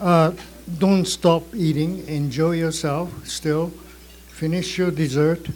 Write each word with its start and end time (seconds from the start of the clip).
Uh, 0.00 0.32
don't 0.78 1.06
stop 1.06 1.42
eating. 1.54 2.06
Enjoy 2.06 2.52
yourself 2.52 3.26
still. 3.26 3.72
Finish 4.28 4.76
your 4.76 4.90
dessert. 4.90 5.48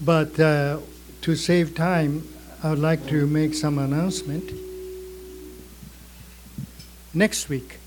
But 0.00 0.38
uh, 0.38 0.78
to 1.22 1.36
save 1.36 1.74
time, 1.74 2.28
I 2.62 2.70
would 2.70 2.78
like 2.78 3.06
to 3.06 3.26
make 3.26 3.54
some 3.54 3.78
announcement. 3.78 4.52
Next 7.14 7.48
week, 7.48 7.78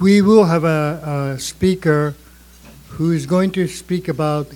we 0.00 0.22
will 0.22 0.44
have 0.44 0.64
a, 0.64 1.34
a 1.34 1.38
speaker 1.38 2.14
who 2.90 3.10
is 3.10 3.26
going 3.26 3.50
to 3.52 3.66
speak 3.66 4.08
about 4.08 4.48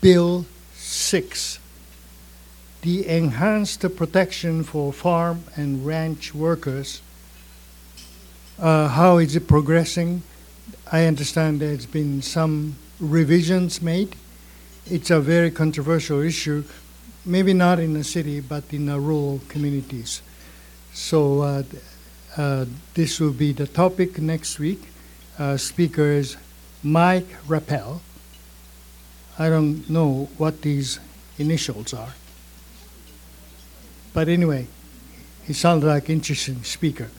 Bill 0.00 0.46
6, 0.74 1.58
the 2.82 3.06
enhanced 3.08 3.96
protection 3.96 4.62
for 4.62 4.92
farm 4.92 5.44
and 5.56 5.84
ranch 5.84 6.34
workers. 6.34 7.02
Uh, 8.58 8.86
how 8.86 9.18
is 9.18 9.34
it 9.34 9.48
progressing? 9.48 10.22
I 10.92 11.06
understand 11.06 11.60
there's 11.60 11.86
been 11.86 12.22
some 12.22 12.76
revisions 13.00 13.82
made. 13.82 14.14
It's 14.86 15.10
a 15.10 15.18
very 15.18 15.50
controversial 15.50 16.20
issue, 16.20 16.62
maybe 17.24 17.52
not 17.52 17.80
in 17.80 17.94
the 17.94 18.04
city, 18.04 18.38
but 18.38 18.62
in 18.70 18.86
the 18.86 19.00
rural 19.00 19.40
communities. 19.48 20.22
So 20.92 21.40
uh, 21.40 21.62
uh, 22.36 22.66
this 22.94 23.18
will 23.18 23.32
be 23.32 23.52
the 23.52 23.66
topic 23.66 24.20
next 24.20 24.60
week. 24.60 24.82
Uh, 25.36 25.56
speaker 25.56 26.06
is 26.06 26.36
Mike 26.84 27.26
Rappel. 27.48 28.02
I 29.36 29.48
don't 29.48 29.90
know 29.90 30.28
what 30.38 30.62
these 30.62 31.00
initials 31.38 31.92
are. 31.92 32.14
But 34.12 34.28
anyway, 34.28 34.68
he 35.42 35.52
sounded 35.54 35.88
like 35.88 36.08
an 36.08 36.14
interesting 36.14 36.62
speaker. 36.62 37.10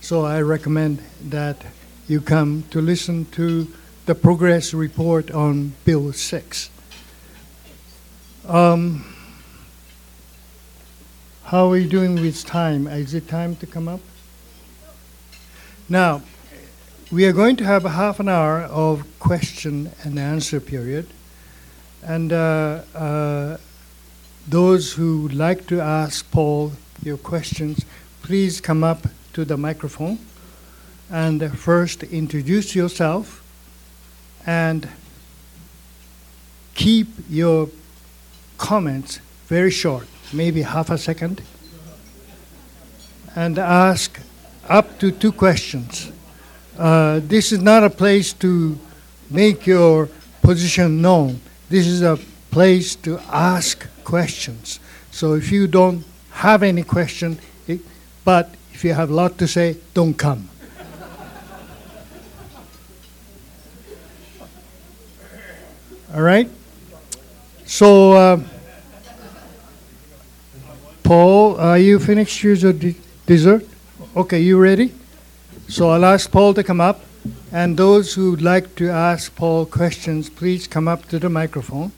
So 0.00 0.24
I 0.24 0.40
recommend 0.40 1.02
that 1.28 1.66
you 2.06 2.20
come 2.20 2.64
to 2.70 2.80
listen 2.80 3.26
to 3.32 3.66
the 4.06 4.14
progress 4.14 4.72
report 4.72 5.30
on 5.30 5.74
Bill 5.84 6.12
6. 6.12 6.70
Um, 8.46 9.14
how 11.44 11.66
are 11.66 11.70
we 11.70 11.86
doing 11.86 12.14
with 12.14 12.46
time? 12.46 12.86
Is 12.86 13.12
it 13.12 13.28
time 13.28 13.56
to 13.56 13.66
come 13.66 13.88
up? 13.88 14.00
Now, 15.88 16.22
we 17.10 17.26
are 17.26 17.32
going 17.32 17.56
to 17.56 17.64
have 17.64 17.84
a 17.84 17.90
half 17.90 18.20
an 18.20 18.28
hour 18.28 18.60
of 18.62 19.04
question 19.18 19.90
and 20.04 20.18
answer 20.18 20.60
period. 20.60 21.08
And 22.02 22.32
uh, 22.32 22.82
uh, 22.94 23.56
those 24.46 24.92
who 24.92 25.22
would 25.22 25.34
like 25.34 25.66
to 25.66 25.80
ask 25.80 26.30
Paul 26.30 26.72
your 27.02 27.18
questions, 27.18 27.84
please 28.22 28.60
come 28.60 28.84
up 28.84 29.06
to 29.32 29.44
the 29.44 29.56
microphone 29.56 30.18
and 31.10 31.58
first 31.58 32.02
introduce 32.02 32.74
yourself 32.74 33.42
and 34.46 34.88
keep 36.74 37.08
your 37.28 37.68
comments 38.56 39.20
very 39.46 39.70
short, 39.70 40.06
maybe 40.32 40.62
half 40.62 40.90
a 40.90 40.98
second, 40.98 41.42
and 43.34 43.58
ask 43.58 44.20
up 44.68 44.98
to 44.98 45.10
two 45.10 45.32
questions. 45.32 46.12
Uh, 46.78 47.20
this 47.24 47.52
is 47.52 47.60
not 47.60 47.82
a 47.82 47.90
place 47.90 48.32
to 48.32 48.78
make 49.30 49.66
your 49.66 50.08
position 50.42 51.02
known. 51.02 51.40
This 51.68 51.86
is 51.86 52.02
a 52.02 52.18
place 52.50 52.94
to 52.96 53.18
ask 53.30 53.86
questions. 54.04 54.80
So 55.10 55.34
if 55.34 55.50
you 55.50 55.66
don't 55.66 56.04
have 56.30 56.62
any 56.62 56.82
question, 56.82 57.38
it, 57.66 57.80
but 58.24 58.54
if 58.78 58.84
you 58.84 58.94
have 58.94 59.10
a 59.10 59.12
lot 59.12 59.36
to 59.36 59.48
say, 59.48 59.76
don't 59.92 60.14
come. 60.14 60.48
All 66.14 66.22
right? 66.22 66.48
So, 67.66 68.12
uh, 68.12 68.40
Paul, 71.02 71.58
are 71.58 71.76
you 71.76 71.98
finished 71.98 72.44
with 72.44 72.62
your 72.62 72.72
de- 72.72 72.94
dessert? 73.26 73.66
Okay, 74.14 74.42
you 74.42 74.56
ready? 74.62 74.94
So 75.66 75.90
I'll 75.90 76.04
ask 76.04 76.30
Paul 76.30 76.54
to 76.54 76.62
come 76.62 76.80
up. 76.80 77.00
And 77.50 77.76
those 77.76 78.14
who 78.14 78.30
would 78.30 78.42
like 78.42 78.76
to 78.76 78.90
ask 78.90 79.34
Paul 79.34 79.66
questions, 79.66 80.30
please 80.30 80.68
come 80.68 80.86
up 80.86 81.08
to 81.08 81.18
the 81.18 81.28
microphone. 81.28 81.90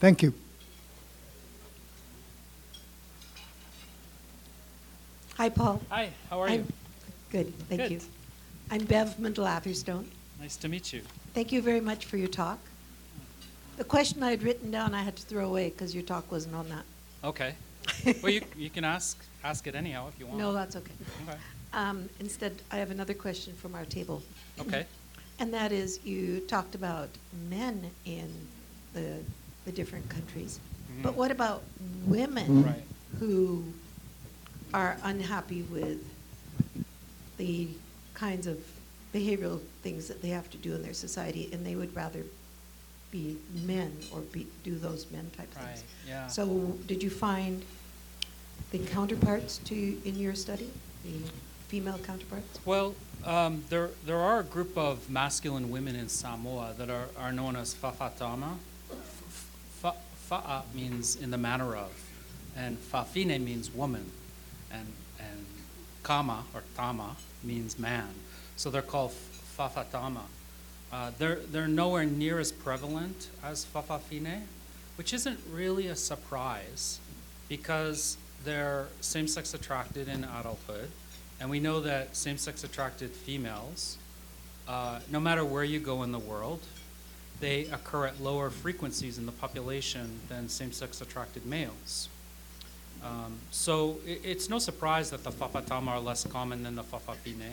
Thank 0.00 0.22
you. 0.22 0.34
Hi, 5.44 5.50
Paul. 5.50 5.78
Hi, 5.90 6.08
how 6.30 6.40
are 6.40 6.48
I'm- 6.48 6.60
you? 6.60 6.66
Good, 7.30 7.52
thank 7.68 7.82
Good. 7.82 7.90
you. 7.90 8.00
I'm 8.70 8.82
Bev 8.86 9.18
Mendel-Atherstone. 9.18 10.10
Nice 10.40 10.56
to 10.56 10.68
meet 10.70 10.90
you. 10.90 11.02
Thank 11.34 11.52
you 11.52 11.60
very 11.60 11.82
much 11.82 12.06
for 12.06 12.16
your 12.16 12.28
talk. 12.28 12.58
The 13.76 13.84
question 13.84 14.22
I 14.22 14.30
had 14.30 14.42
written 14.42 14.70
down, 14.70 14.94
I 14.94 15.02
had 15.02 15.16
to 15.16 15.22
throw 15.22 15.44
away 15.46 15.68
because 15.68 15.94
your 15.94 16.02
talk 16.02 16.32
wasn't 16.32 16.54
on 16.54 16.70
that. 16.70 16.84
Okay. 17.22 17.56
Well, 18.22 18.32
you, 18.32 18.40
you 18.56 18.70
can 18.70 18.84
ask 18.86 19.22
ask 19.44 19.66
it 19.66 19.74
anyhow 19.74 20.08
if 20.08 20.18
you 20.18 20.24
want. 20.26 20.38
No, 20.38 20.54
that's 20.54 20.76
okay. 20.76 20.94
Okay. 21.28 21.36
Um, 21.74 22.08
Instead, 22.20 22.62
I 22.70 22.76
have 22.78 22.90
another 22.90 23.12
question 23.12 23.52
from 23.52 23.74
our 23.74 23.84
table. 23.84 24.22
Okay. 24.58 24.86
And 25.40 25.52
that 25.52 25.72
is, 25.72 26.00
you 26.06 26.40
talked 26.48 26.74
about 26.74 27.10
men 27.50 27.90
in 28.06 28.32
the, 28.94 29.18
the 29.66 29.72
different 29.72 30.08
countries. 30.08 30.58
But 31.02 31.12
Mhm. 31.12 31.16
what 31.16 31.30
about 31.30 31.64
women 32.06 32.64
Right. 32.64 32.82
who 33.18 33.62
are 34.74 34.96
unhappy 35.04 35.62
with 35.62 35.98
the 37.36 37.68
kinds 38.14 38.46
of 38.48 38.58
behavioral 39.14 39.60
things 39.82 40.08
that 40.08 40.20
they 40.20 40.28
have 40.28 40.50
to 40.50 40.56
do 40.58 40.74
in 40.74 40.82
their 40.82 40.92
society, 40.92 41.48
and 41.52 41.64
they 41.64 41.76
would 41.76 41.94
rather 41.94 42.22
be 43.12 43.36
men 43.64 43.96
or 44.12 44.20
be, 44.20 44.46
do 44.64 44.74
those 44.76 45.08
men 45.12 45.30
type 45.36 45.48
Right. 45.56 45.66
things? 45.66 45.84
Yeah. 46.08 46.26
So 46.26 46.76
did 46.88 47.02
you 47.04 47.10
find 47.10 47.62
the 48.72 48.78
counterparts 48.80 49.58
to, 49.58 49.74
in 50.04 50.18
your 50.18 50.34
study, 50.34 50.68
the 51.04 51.20
female 51.68 51.98
counterparts? 51.98 52.58
Well, 52.64 52.96
um, 53.24 53.64
there 53.70 53.90
there 54.04 54.18
are 54.18 54.40
a 54.40 54.44
group 54.44 54.76
of 54.76 55.08
masculine 55.08 55.70
women 55.70 55.94
in 55.94 56.08
Samoa 56.08 56.74
that 56.78 56.90
are, 56.90 57.06
are 57.16 57.32
known 57.32 57.54
as 57.54 57.72
fa'afatama. 57.74 58.56
Fa, 59.80 59.94
fa'a 60.28 60.62
means 60.74 61.14
in 61.14 61.30
the 61.30 61.38
manner 61.38 61.76
of, 61.76 61.92
and 62.56 62.76
fafine 62.92 63.40
means 63.44 63.70
woman, 63.72 64.10
and 64.74 64.88
and 65.18 65.46
kama 66.02 66.44
or 66.54 66.62
tama 66.76 67.16
means 67.42 67.78
man. 67.78 68.08
So 68.56 68.70
they're 68.70 68.90
called 68.94 69.12
fa'afatama. 69.56 70.26
Uh, 70.92 71.10
they're 71.18 71.40
they're 71.52 71.68
nowhere 71.68 72.04
near 72.04 72.38
as 72.38 72.52
prevalent 72.52 73.28
as 73.42 73.66
fa'afafine, 73.72 74.42
which 74.96 75.12
isn't 75.12 75.40
really 75.52 75.86
a 75.88 75.96
surprise, 75.96 77.00
because 77.48 78.16
they're 78.44 78.86
same-sex 79.00 79.54
attracted 79.54 80.08
in 80.08 80.24
adulthood. 80.24 80.90
And 81.40 81.50
we 81.50 81.60
know 81.60 81.80
that 81.80 82.14
same 82.16 82.38
sex 82.38 82.62
attracted 82.62 83.10
females, 83.10 83.98
uh, 84.68 85.00
no 85.10 85.18
matter 85.18 85.44
where 85.44 85.64
you 85.64 85.80
go 85.80 86.02
in 86.04 86.12
the 86.12 86.18
world, 86.18 86.60
they 87.40 87.64
occur 87.66 88.06
at 88.06 88.20
lower 88.22 88.50
frequencies 88.50 89.18
in 89.18 89.26
the 89.26 89.32
population 89.32 90.20
than 90.28 90.48
same 90.48 90.72
sex 90.72 91.00
attracted 91.00 91.44
males. 91.44 92.08
Um, 93.04 93.38
so 93.50 93.98
i 94.06 94.18
it's 94.24 94.48
no 94.48 94.58
surprise 94.58 95.10
that 95.10 95.22
the 95.24 95.30
Fa'afatama 95.30 95.88
are 95.88 96.00
less 96.00 96.26
common 96.26 96.62
than 96.62 96.74
the 96.74 96.82
Fa'afafine. 96.82 97.52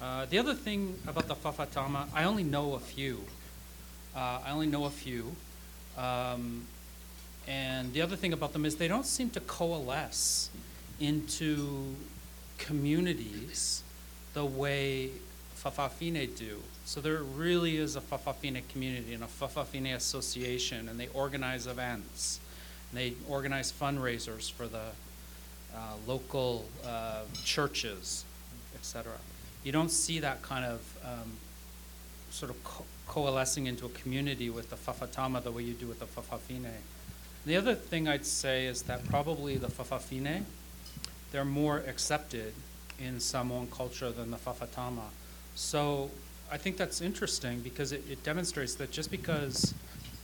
Uh, 0.00 0.26
the 0.26 0.38
other 0.38 0.54
thing 0.54 0.94
about 1.06 1.26
the 1.26 1.34
Fa'afatama, 1.34 2.06
I 2.14 2.24
only 2.24 2.44
know 2.44 2.74
a 2.74 2.78
few. 2.78 3.24
Uh, 4.14 4.40
I 4.44 4.50
only 4.50 4.66
know 4.66 4.84
a 4.84 4.90
few. 4.90 5.34
Um, 5.96 6.66
and 7.46 7.92
the 7.94 8.02
other 8.02 8.14
thing 8.14 8.32
about 8.34 8.52
them 8.52 8.66
is 8.66 8.76
they 8.76 8.88
don't 8.88 9.06
seem 9.06 9.30
to 9.30 9.40
coalesce 9.40 10.50
into 11.00 11.94
communities 12.58 13.82
the 14.34 14.44
way 14.44 15.10
Fa'afafine 15.56 16.36
do. 16.36 16.58
So 16.84 17.00
there 17.00 17.22
really 17.22 17.78
is 17.78 17.96
a 17.96 18.00
Fa'afafine 18.00 18.62
community 18.68 19.14
and 19.14 19.24
a 19.24 19.26
Fa'afafine 19.26 19.94
association, 19.94 20.88
and 20.88 21.00
they 21.00 21.08
organize 21.08 21.66
events. 21.66 22.40
And 22.90 23.00
they 23.00 23.14
organize 23.28 23.72
fundraisers 23.72 24.50
for 24.50 24.66
the 24.66 24.90
uh, 25.74 25.78
local 26.06 26.64
uh, 26.86 27.22
churches, 27.44 28.24
etc. 28.74 29.12
You 29.64 29.72
don't 29.72 29.90
see 29.90 30.20
that 30.20 30.42
kind 30.42 30.64
of 30.64 30.98
um, 31.04 31.32
sort 32.30 32.50
of 32.50 32.64
co- 32.64 32.84
coalescing 33.06 33.66
into 33.66 33.86
a 33.86 33.90
community 33.90 34.50
with 34.50 34.70
the 34.70 34.76
Fa'afatama 34.76 35.42
the 35.42 35.50
way 35.50 35.62
you 35.62 35.74
do 35.74 35.86
with 35.86 36.00
the 36.00 36.06
Fa'afafine. 36.06 36.70
The 37.46 37.56
other 37.56 37.74
thing 37.74 38.08
I'd 38.08 38.26
say 38.26 38.66
is 38.66 38.82
that 38.82 39.04
probably 39.08 39.56
the 39.56 39.68
Fa'afafine, 39.68 40.44
they're 41.32 41.44
more 41.44 41.78
accepted 41.78 42.52
in 42.98 43.20
Samoan 43.20 43.68
culture 43.70 44.10
than 44.10 44.30
the 44.30 44.36
Fa'afatama. 44.36 45.04
So 45.54 46.10
I 46.50 46.56
think 46.56 46.76
that's 46.76 47.00
interesting 47.00 47.60
because 47.60 47.92
it, 47.92 48.04
it 48.10 48.22
demonstrates 48.22 48.74
that 48.76 48.90
just 48.90 49.10
because 49.10 49.74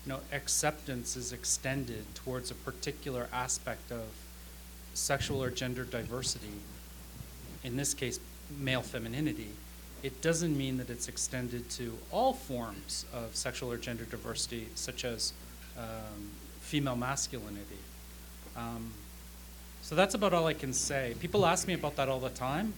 you 0.07 0.13
know 0.13 0.21
acceptance 0.33 1.17
is 1.17 1.33
extended 1.33 2.05
towards 2.15 2.51
a 2.51 2.55
particular 2.55 3.29
aspect 3.33 3.91
of 3.91 4.05
sexual 4.95 5.43
or 5.43 5.51
gender 5.51 5.85
diversity, 5.85 6.53
in 7.63 7.77
this 7.77 7.95
case 7.95 8.21
male 8.59 8.83
femininity, 8.83 9.49
it 10.03 10.21
doesn't 10.21 10.57
mean 10.57 10.77
that 10.77 10.91
it's 10.91 11.09
extended 11.09 11.69
to 11.71 11.97
all 12.13 12.35
forms 12.35 13.07
of 13.13 13.35
sexual 13.35 13.73
or 13.73 13.77
gender 13.79 14.05
diversity, 14.05 14.69
such 14.75 15.05
as 15.05 15.33
um, 15.79 16.31
female 16.61 16.97
masculinity. 16.97 17.79
Um, 18.57 18.93
so 19.83 19.95
that's 19.95 20.15
about 20.15 20.33
all 20.33 20.47
I 20.47 20.55
can 20.55 20.73
say. 20.73 21.15
People 21.21 21.45
ask 21.47 21.67
me 21.67 21.75
about 21.75 21.97
that 21.97 22.09
all 22.09 22.21
the 22.21 22.31
time, 22.31 22.73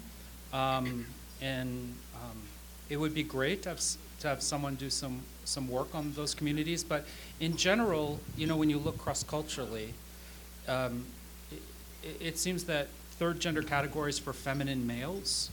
um, 0.52 1.06
and 1.42 1.94
um, 2.14 2.36
it 2.88 2.96
would 2.96 3.12
be 3.14 3.22
great 3.22 3.66
s- 3.66 3.98
to 4.20 4.28
have 4.28 4.42
someone 4.42 4.74
do 4.76 4.90
some, 4.90 5.20
some 5.44 5.68
work 5.68 5.94
on 5.94 6.12
those 6.14 6.34
communities. 6.34 6.82
But 6.84 7.06
in 7.40 7.56
general, 7.56 8.18
you 8.36 8.46
know, 8.46 8.56
when 8.56 8.70
you 8.70 8.78
look 8.78 8.98
cross 8.98 9.22
culturally, 9.22 9.92
um, 10.68 11.04
it, 12.02 12.16
it 12.20 12.38
seems 12.38 12.64
that 12.64 12.88
third 13.18 13.40
gender 13.40 13.62
categories 13.62 14.18
for 14.18 14.32
feminine 14.32 14.86
males 14.86 15.50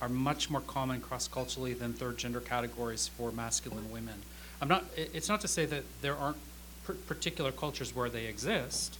are 0.00 0.08
much 0.08 0.48
more 0.50 0.60
common 0.62 1.00
cross 1.00 1.26
culturally 1.28 1.74
than 1.74 1.92
third 1.92 2.16
gender 2.18 2.40
categories 2.40 3.08
for 3.08 3.32
masculine 3.32 3.90
women. 3.90 4.14
I'm 4.60 4.68
not, 4.68 4.84
it- 4.96 5.10
it's 5.14 5.28
not 5.28 5.40
to 5.42 5.48
say 5.48 5.66
that 5.66 5.84
there 6.02 6.16
aren't 6.16 6.36
particular 7.06 7.52
cultures 7.52 7.94
where 7.94 8.08
they 8.08 8.26
exist, 8.26 8.96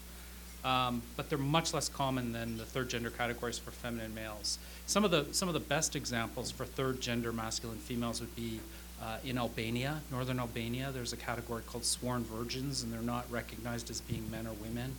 um, 0.64 1.00
but 1.16 1.31
they're 1.31 1.38
much 1.38 1.72
less 1.72 1.88
common 1.88 2.32
than 2.32 2.58
the 2.58 2.64
third 2.64 2.90
gender 2.90 3.08
categories 3.11 3.58
for 3.58 3.70
feminine 3.70 4.14
males. 4.14 4.58
Some 4.87 5.04
of 5.04 5.11
the, 5.11 5.26
some 5.32 5.49
of 5.49 5.54
the 5.54 5.61
best 5.61 5.96
examples 5.96 6.50
for 6.50 6.66
third 6.66 7.00
gender 7.00 7.32
masculine 7.32 7.78
females 7.78 8.20
would 8.20 8.34
be 8.37 8.61
uh, 9.02 9.18
in 9.24 9.38
Albania, 9.38 10.00
northern 10.10 10.40
Albania, 10.40 10.90
there's 10.92 11.12
a 11.12 11.16
category 11.16 11.62
called 11.66 11.84
sworn 11.84 12.24
virgins, 12.24 12.82
and 12.82 12.92
they're 12.92 13.00
not 13.00 13.30
recognized 13.30 13.90
as 13.90 14.00
being 14.00 14.28
men 14.30 14.46
or 14.46 14.54
women. 14.54 14.94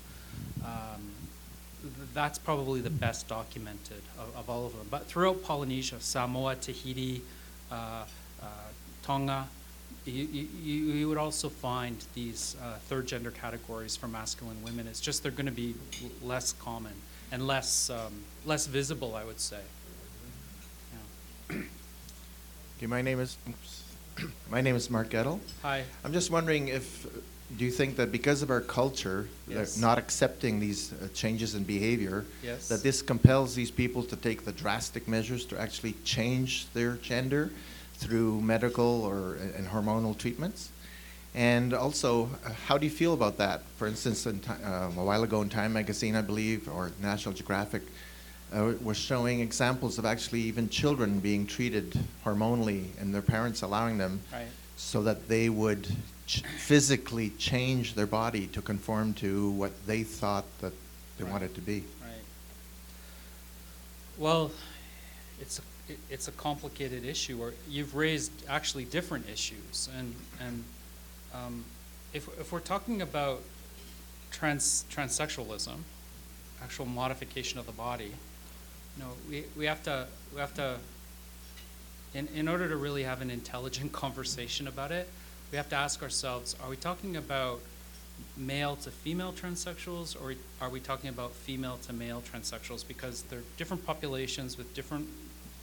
Um, 0.64 1.12
th- 1.82 1.94
that's 2.14 2.40
probably 2.40 2.82
the 2.82 2.90
best 2.90 3.28
documented 3.28 4.02
of, 4.18 4.36
of 4.38 4.50
all 4.50 4.66
of 4.66 4.74
them. 4.74 4.88
But 4.90 5.06
throughout 5.06 5.44
Polynesia, 5.44 6.00
Samoa, 6.00 6.56
Tahiti, 6.56 7.22
uh, 7.72 8.06
uh, 8.42 8.46
Tonga, 9.04 9.48
you, 10.06 10.24
you, 10.24 10.48
you 10.64 11.10
would 11.10 11.18
also 11.18 11.50
find 11.50 11.98
these 12.14 12.56
uh, 12.64 12.76
third 12.88 13.06
gender 13.06 13.32
categories 13.32 13.96
for 13.96 14.08
masculine 14.08 14.64
women. 14.64 14.88
It's 14.88 15.02
just 15.02 15.24
they're 15.24 15.32
going 15.32 15.46
to 15.46 15.52
be 15.52 15.76
l- 16.02 16.28
less 16.28 16.54
common 16.54 16.94
and 17.32 17.46
less, 17.46 17.90
um, 17.90 18.24
less 18.46 18.66
visible, 18.66 19.16
I 19.16 19.24
would 19.24 19.40
say. 19.40 19.60
Yeah. 21.50 21.62
Okay, 22.78 22.88
my 22.88 23.02
name 23.02 23.20
is, 23.20 23.38
oops. 23.48 23.84
my 24.50 24.62
name 24.62 24.76
is 24.76 24.90
Mark 24.90 25.10
Gettle. 25.10 25.40
Hi. 25.62 25.84
I'm 26.04 26.14
just 26.14 26.32
wondering 26.32 26.68
if, 26.70 27.06
do 27.58 27.66
you 27.66 27.72
think 27.72 27.96
that 27.98 28.12
because 28.12 28.42
of 28.42 28.50
our 28.50 28.62
culture, 28.62 29.28
Yes. 29.48 29.78
not 29.78 29.98
accepting 29.98 30.60
these 30.60 30.94
uh, 30.94 31.08
changes 31.14 31.56
in 31.56 31.64
behavior, 31.64 32.26
Yes. 32.44 32.68
that 32.70 32.84
this 32.84 33.02
compels 33.02 33.56
these 33.56 33.72
people 33.72 34.04
to 34.04 34.16
take 34.16 34.46
the 34.46 34.52
drastic 34.52 35.08
measures 35.08 35.46
to 35.46 35.60
actually 35.60 35.94
change 36.04 36.68
their 36.74 36.94
gender 36.98 37.52
through 37.96 38.42
medical 38.42 39.04
or 39.04 39.36
and 39.58 39.68
hormonal 39.68 40.18
treatments? 40.18 40.70
And 41.36 41.74
also, 41.74 42.30
uh, 42.46 42.52
how 42.68 42.78
do 42.78 42.86
you 42.86 42.92
feel 42.92 43.14
about 43.14 43.38
that? 43.38 43.62
For 43.78 43.88
instance, 43.88 44.26
in 44.26 44.42
um, 44.64 44.98
a 44.98 45.04
while 45.04 45.24
ago 45.24 45.42
in 45.42 45.50
Time 45.50 45.74
magazine, 45.74 46.16
I 46.16 46.22
believe, 46.22 46.68
or 46.68 46.92
National 47.02 47.36
Geographic, 47.36 47.84
uh, 48.54 48.74
was 48.82 48.98
showing 48.98 49.40
examples 49.42 49.98
of 50.00 50.06
actually 50.06 50.42
even 50.42 50.70
children 50.70 51.20
being 51.20 51.46
treated 51.46 51.98
hormonally 52.26 52.86
and 53.00 53.14
their 53.14 53.22
parents 53.22 53.62
allowing 53.62 53.98
them 53.98 54.20
Right. 54.32 54.48
so 54.78 55.04
that 55.04 55.28
they 55.28 55.50
would 55.50 55.88
ch- 56.26 56.42
physically 56.58 57.30
change 57.38 57.94
their 57.94 58.08
body 58.08 58.48
to 58.48 58.62
conform 58.62 59.14
to 59.16 59.52
what 59.52 59.72
they 59.86 60.04
thought 60.04 60.46
that 60.62 60.74
they 61.18 61.24
Right. 61.26 61.32
wanted 61.34 61.56
to 61.56 61.62
be. 61.62 61.84
Right. 62.02 62.24
Well, 64.18 64.52
it's 65.40 65.60
a, 65.60 65.62
it- 65.92 66.00
it's 66.10 66.28
a 66.28 66.32
complicated 66.32 67.06
issue, 67.06 67.42
or 67.42 67.54
you've 67.70 67.96
raised 67.96 68.32
actually 68.48 68.86
different 68.86 69.28
issues, 69.30 69.90
and 69.98 70.14
and 70.40 70.64
um, 71.34 71.66
if 72.14 72.28
if 72.40 72.52
we're 72.52 72.60
talking 72.60 73.02
about 73.02 73.42
trans 74.32 74.86
transsexualism, 74.92 75.78
actual 76.62 76.86
modification 76.86 77.60
of 77.60 77.66
the 77.66 77.72
body, 77.72 78.12
know, 79.00 79.12
we 79.30 79.44
we 79.58 79.66
have 79.66 79.84
to 79.84 80.08
we 80.34 80.40
have 80.40 80.54
to. 80.56 80.78
In, 82.16 82.28
in 82.34 82.48
order 82.48 82.68
to 82.68 82.76
really 82.76 83.04
have 83.04 83.22
an 83.22 83.30
intelligent 83.30 83.92
conversation 84.04 84.68
about 84.68 84.92
it, 84.92 85.08
we 85.52 85.58
have 85.58 85.70
to 85.70 85.76
ask 85.76 86.02
ourselves: 86.02 86.56
Are 86.64 86.70
we 86.70 86.76
talking 86.76 87.16
about 87.16 87.60
male 88.36 88.76
to 88.78 88.92
female 88.92 89.34
transsexuals, 89.34 90.20
or 90.22 90.36
are 90.62 90.70
we 90.70 90.80
talking 90.80 91.10
about 91.10 91.32
female 91.32 91.78
to 91.84 91.94
male 91.94 92.22
transsexuals? 92.22 92.88
Because 92.88 93.24
they're 93.24 93.44
different 93.58 93.86
populations 93.86 94.58
with 94.58 94.74
different 94.74 95.08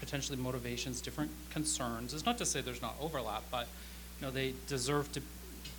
potentially 0.01 0.39
motivations, 0.39 1.01
different 1.01 1.31
concerns. 1.51 2.15
It's 2.15 2.27
not 2.27 2.39
to 2.39 2.47
say 2.47 2.61
there's 2.61 2.83
not 2.83 2.95
overlap, 3.01 3.43
but 3.51 3.67
you 4.21 4.27
know 4.27 4.33
they 4.33 4.55
deserve 4.69 5.11
to 5.13 5.23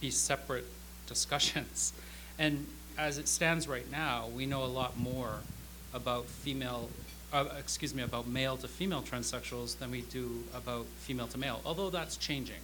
be 0.01 0.09
separate 0.09 0.65
discussions. 1.07 1.93
And 2.39 2.67
as 2.97 3.17
it 3.17 3.27
stands 3.27 3.67
right 3.67 3.89
now, 3.91 4.27
we 4.35 4.45
know 4.45 4.63
a 4.63 4.65
lot 4.65 4.97
more 4.97 5.39
about 5.93 6.25
female, 6.25 6.89
uh, 7.33 7.45
excuse 7.57 7.93
me, 7.93 8.03
about 8.03 8.27
male 8.27 8.57
to 8.57 8.67
female 8.67 9.01
transsexuals 9.01 9.77
than 9.79 9.91
we 9.91 10.01
do 10.01 10.43
about 10.53 10.85
female 10.99 11.27
to 11.27 11.37
male. 11.37 11.61
Although 11.65 11.89
that's 11.89 12.17
changing. 12.17 12.61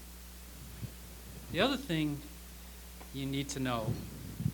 The 1.52 1.60
other 1.60 1.78
thing 1.78 2.20
you 3.14 3.26
need 3.26 3.50
to 3.50 3.60
know, 3.60 3.94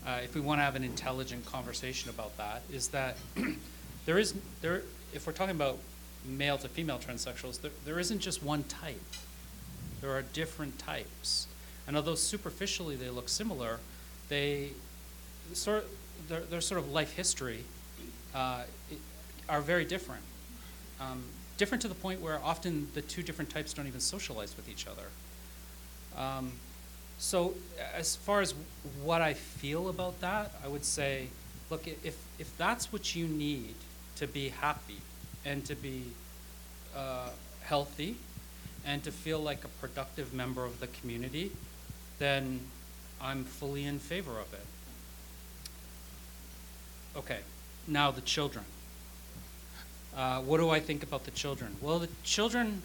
uh, 0.05 0.19
if 0.23 0.35
we 0.35 0.41
want 0.41 0.59
to 0.59 0.63
have 0.63 0.75
an 0.75 0.83
intelligent 0.83 1.45
conversation 1.45 2.09
about 2.09 2.35
that, 2.37 2.61
is 2.71 2.89
that 2.89 3.17
there 4.05 4.17
is 4.17 4.33
there. 4.61 4.81
If 5.13 5.25
we're 5.25 5.33
talking 5.33 5.55
about 5.55 5.77
male 6.25 6.57
to 6.57 6.67
female 6.67 6.99
transsexuals, 6.99 7.61
there, 7.61 7.71
there 7.85 7.99
isn't 7.99 8.19
just 8.19 8.43
one 8.43 8.63
type. 8.63 8.99
There 10.01 10.11
are 10.11 10.21
different 10.21 10.79
types, 10.79 11.47
and 11.87 11.95
although 11.95 12.15
superficially 12.15 12.95
they 12.95 13.09
look 13.09 13.29
similar, 13.29 13.79
they 14.27 14.71
sort 15.53 15.85
their, 16.27 16.41
their 16.41 16.61
sort 16.61 16.79
of 16.79 16.91
life 16.91 17.13
history 17.13 17.63
uh, 18.33 18.63
are 19.49 19.61
very 19.61 19.85
different. 19.85 20.21
Um, 20.99 21.23
different 21.57 21.81
to 21.81 21.87
the 21.87 21.95
point 21.95 22.21
where 22.21 22.39
often 22.43 22.87
the 22.93 23.01
two 23.01 23.23
different 23.23 23.49
types 23.49 23.73
don't 23.73 23.87
even 23.87 23.99
socialize 23.99 24.55
with 24.55 24.69
each 24.69 24.87
other. 24.87 25.07
Um, 26.17 26.51
so, 27.17 27.53
as 27.93 28.15
far 28.15 28.39
as 28.39 28.53
what 29.03 29.21
I 29.21 29.33
feel 29.33 29.89
about 29.89 30.21
that, 30.21 30.53
I 30.63 30.69
would 30.69 30.85
say, 30.85 31.27
look, 31.69 31.85
if, 31.85 32.17
if 32.39 32.57
that's 32.57 32.93
what 32.93 33.13
you 33.13 33.27
need 33.27 33.75
to 34.15 34.27
be 34.27 34.49
happy 34.49 34.97
and 35.45 35.65
to 35.65 35.75
be 35.75 36.03
uh, 36.95 37.29
healthy 37.61 38.15
and 38.85 39.03
to 39.03 39.11
feel 39.11 39.39
like 39.39 39.63
a 39.65 39.67
productive 39.67 40.33
member 40.33 40.63
of 40.63 40.79
the 40.79 40.87
community, 40.87 41.51
then 42.19 42.61
I'm 43.21 43.43
fully 43.43 43.83
in 43.83 43.99
favor 43.99 44.39
of 44.39 44.53
it. 44.53 44.65
Okay, 47.17 47.39
now 47.87 48.11
the 48.11 48.21
children. 48.21 48.63
Uh, 50.15 50.41
what 50.41 50.57
do 50.57 50.69
I 50.69 50.79
think 50.79 51.03
about 51.03 51.25
the 51.25 51.31
children? 51.31 51.75
Well, 51.81 51.99
the 51.99 52.09
children, 52.23 52.81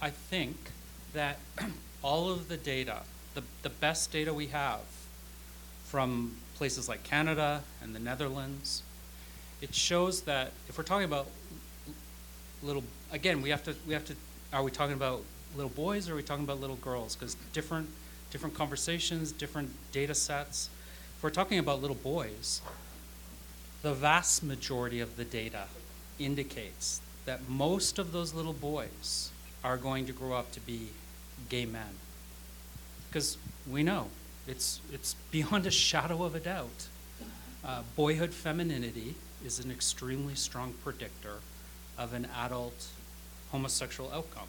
I 0.00 0.10
think 0.10 0.56
that 1.12 1.38
all 2.02 2.30
of 2.30 2.48
the 2.48 2.56
data, 2.56 3.02
the, 3.34 3.42
the 3.62 3.70
best 3.70 4.12
data 4.12 4.32
we 4.32 4.46
have 4.48 4.80
from 5.84 6.36
places 6.56 6.88
like 6.88 7.02
Canada 7.02 7.62
and 7.82 7.94
the 7.94 7.98
Netherlands, 7.98 8.82
it 9.60 9.74
shows 9.74 10.22
that 10.22 10.52
if 10.68 10.78
we're 10.78 10.84
talking 10.84 11.04
about 11.04 11.26
little, 12.62 12.84
again, 13.12 13.42
we 13.42 13.50
have 13.50 13.64
to, 13.64 13.74
we 13.86 13.94
have 13.94 14.04
to, 14.06 14.14
are 14.52 14.62
we 14.62 14.70
talking 14.70 14.94
about 14.94 15.22
little 15.56 15.70
boys 15.70 16.08
or 16.08 16.12
are 16.12 16.16
we 16.16 16.22
talking 16.22 16.44
about 16.44 16.60
little 16.60 16.76
girls? 16.76 17.16
Because 17.16 17.34
different, 17.52 17.88
different 18.30 18.54
conversations, 18.54 19.32
different 19.32 19.70
data 19.92 20.14
sets. 20.14 20.70
If 21.16 21.22
we're 21.22 21.30
talking 21.30 21.58
about 21.58 21.80
little 21.80 21.96
boys, 21.96 22.60
the 23.82 23.94
vast 23.94 24.42
majority 24.42 25.00
of 25.00 25.16
the 25.16 25.24
data 25.24 25.64
indicates 26.18 27.00
that 27.24 27.48
most 27.48 27.98
of 27.98 28.12
those 28.12 28.34
little 28.34 28.52
boys 28.52 29.30
are 29.62 29.76
going 29.76 30.06
to 30.06 30.12
grow 30.12 30.34
up 30.34 30.50
to 30.52 30.60
be 30.60 30.88
gay 31.48 31.66
men. 31.66 31.98
Because 33.08 33.36
we 33.70 33.82
know 33.82 34.08
it's, 34.46 34.80
it's 34.92 35.14
beyond 35.30 35.66
a 35.66 35.70
shadow 35.86 36.24
of 36.24 36.34
a 36.34 36.40
doubt. 36.40 36.88
Uh, 37.64 37.82
boyhood 37.96 38.32
femininity 38.32 39.14
is 39.44 39.58
an 39.58 39.70
extremely 39.70 40.34
strong 40.34 40.72
predictor 40.84 41.36
of 41.98 42.14
an 42.14 42.26
adult 42.36 42.86
homosexual 43.50 44.10
outcome. 44.12 44.48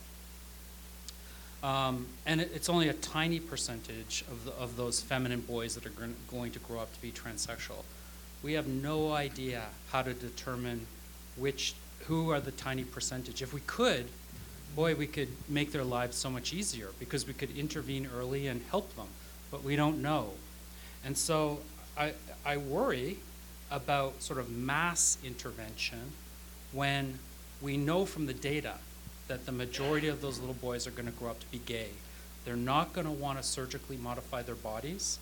Um, 1.61 2.07
and 2.25 2.39
it, 2.39 2.51
it's 2.53 2.69
only 2.69 2.87
a 2.87 2.93
tiny 2.93 3.39
percentage 3.39 4.23
of, 4.31 4.45
the, 4.45 4.51
of 4.53 4.77
those 4.77 5.01
feminine 5.01 5.41
boys 5.41 5.75
that 5.75 5.85
are 5.85 5.89
gon- 5.89 6.15
going 6.29 6.51
to 6.53 6.59
grow 6.59 6.79
up 6.79 6.93
to 6.93 7.01
be 7.01 7.11
transsexual. 7.11 7.83
We 8.41 8.53
have 8.53 8.67
no 8.67 9.11
idea 9.11 9.63
how 9.91 10.03
to 10.03 10.13
determine 10.13 10.87
which, 11.39 11.73
who 12.07 12.31
are 12.31 12.39
the 12.39 12.51
tiny 12.51 12.83
percentage. 12.83 13.41
If 13.41 13.53
we 13.53 13.61
could, 13.61 14.07
boy, 14.75 14.95
we 14.95 15.07
could 15.07 15.29
make 15.47 15.71
their 15.71 15.83
lives 15.83 16.15
so 16.15 16.29
much 16.29 16.53
easier 16.53 16.89
because 16.99 17.27
we 17.27 17.33
could 17.33 17.55
intervene 17.57 18.07
early 18.17 18.47
and 18.47 18.61
help 18.69 18.95
them, 18.95 19.07
but 19.51 19.63
we 19.63 19.75
don't 19.75 20.01
know. 20.01 20.31
And 21.03 21.17
so 21.17 21.59
I, 21.97 22.13
I 22.45 22.57
worry 22.57 23.17
about 23.71 24.21
sort 24.21 24.39
of 24.39 24.49
mass 24.49 25.17
intervention 25.23 26.11
when 26.71 27.19
we 27.61 27.77
know 27.77 28.05
from 28.05 28.25
the 28.25 28.33
data 28.33 28.75
that 29.27 29.45
the 29.45 29.51
majority 29.51 30.07
of 30.07 30.21
those 30.21 30.39
little 30.39 30.55
boys 30.55 30.87
are 30.87 30.91
going 30.91 31.05
to 31.05 31.11
grow 31.11 31.29
up 31.29 31.39
to 31.39 31.47
be 31.47 31.59
gay. 31.59 31.89
They're 32.45 32.55
not 32.55 32.93
going 32.93 33.05
to 33.05 33.11
want 33.11 33.37
to 33.37 33.43
surgically 33.43 33.97
modify 33.97 34.41
their 34.41 34.55
bodies, 34.55 35.19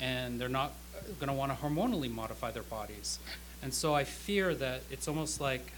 and 0.00 0.40
they're 0.40 0.48
not 0.48 0.72
going 1.18 1.28
to 1.28 1.34
want 1.34 1.52
to 1.52 1.58
hormonally 1.58 2.12
modify 2.12 2.50
their 2.50 2.62
bodies. 2.62 3.18
And 3.62 3.74
so 3.74 3.94
I 3.94 4.04
fear 4.04 4.54
that 4.54 4.82
it's 4.90 5.08
almost 5.08 5.40
like 5.40 5.72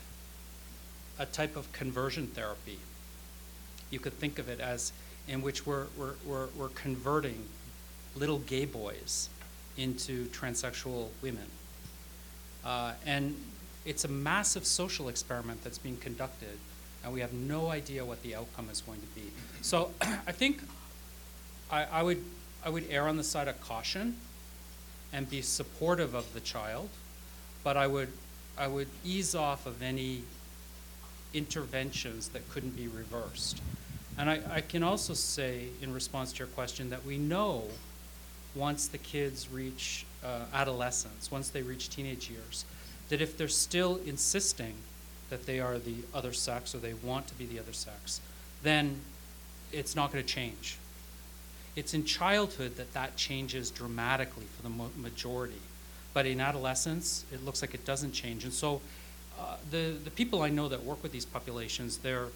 a 1.19 1.27
type 1.27 1.57
of 1.57 1.71
conversion 1.73 2.27
therapy. 2.29 2.79
You 3.91 3.99
could 3.99 4.15
think 4.15 4.39
of 4.39 4.49
it 4.49 4.61
as 4.61 4.93
in 5.29 5.43
which 5.43 5.67
we're, 5.67 5.87
we're, 5.97 6.15
we're, 6.27 6.47
we're 6.57 6.69
converting 6.69 7.45
little 8.17 8.39
gay 8.39 8.65
boys 8.65 9.29
into 9.77 10.27
transsexual 10.27 11.09
women. 11.23 11.47
Uh, 12.65 12.93
and 13.07 13.37
it's 13.85 14.05
a 14.05 14.09
massive 14.09 14.67
social 14.67 15.09
experiment 15.09 15.63
that's 15.65 15.79
being 15.79 15.97
conducted, 15.97 16.59
and 17.03 17.13
we 17.13 17.21
have 17.21 17.33
no 17.33 17.69
idea 17.69 18.05
what 18.05 18.23
the 18.23 18.35
outcome 18.35 18.69
is 18.71 18.81
going 18.83 19.01
to 19.01 19.07
be. 19.09 19.31
So 19.63 19.91
I 20.01 20.33
think 20.33 20.63
I, 21.71 21.85
I, 21.85 22.03
would, 22.03 22.23
I 22.65 22.69
would 22.69 22.85
err 22.91 23.09
on 23.09 23.17
the 23.17 23.25
side 23.25 23.49
of 23.49 23.61
caution 23.61 24.17
and 25.13 25.29
be 25.29 25.43
supportive 25.43 26.15
of 26.15 26.33
the 26.35 26.41
child, 26.41 26.89
but 27.63 27.77
I 27.77 27.87
would, 27.87 28.09
I 28.59 28.67
would 28.67 28.89
ease 29.05 29.35
off 29.35 29.67
of 29.67 29.83
any 29.83 30.23
interventions 31.35 32.29
that 32.29 32.49
couldn't 32.51 32.77
be 32.77 32.89
reversed. 32.89 33.61
And 34.19 34.29
I, 34.29 34.41
I 34.51 34.61
can 34.61 34.83
also 34.83 35.15
say, 35.15 35.69
in 35.81 35.93
response 35.93 36.33
to 36.33 36.39
your 36.41 36.49
question, 36.49 36.91
that 36.91 37.05
we 37.05 37.19
know 37.19 37.65
once 38.55 38.89
the 38.89 38.99
kids 38.99 39.49
reach 39.51 40.05
uh, 40.25 40.41
adolescence, 40.53 41.31
once 41.31 41.51
they 41.51 41.63
reach 41.63 41.89
teenage 41.89 42.29
years, 42.29 42.65
that 43.09 43.21
if 43.21 43.37
they're 43.37 43.49
still 43.49 44.01
insisting 44.05 44.75
that 45.31 45.47
they 45.47 45.61
are 45.61 45.79
the 45.79 45.97
other 46.13 46.33
sex 46.33 46.75
or 46.75 46.79
they 46.79 46.95
want 46.95 47.29
to 47.29 47.35
be 47.35 47.47
the 47.47 47.59
other 47.59 47.73
sex, 47.73 48.21
then 48.63 49.01
it's 49.73 49.95
not 49.95 50.13
going 50.13 50.25
to 50.25 50.29
change. 50.29 50.77
It's 51.77 51.95
in 51.95 52.05
childhood 52.05 52.77
that 52.77 52.93
that 52.95 53.17
changes 53.17 53.71
dramatically 53.71 54.47
for 54.57 54.63
the 54.63 55.01
majority. 55.01 55.61
But 56.13 56.27
in 56.27 56.41
adolescence, 56.41 57.25
it 57.33 57.45
looks 57.45 57.63
like 57.63 57.75
it 57.75 57.85
doesn't 57.85 58.13
change. 58.13 58.45
And 58.45 58.53
so 58.53 58.81
uh, 59.39 59.57
the, 59.71 59.95
the 60.05 60.11
people 60.11 60.43
I 60.43 60.49
know 60.49 60.69
that 60.69 60.85
work 60.85 61.03
with 61.03 61.13
these 61.13 61.25
populations, 61.25 61.99
they're, 61.99 62.27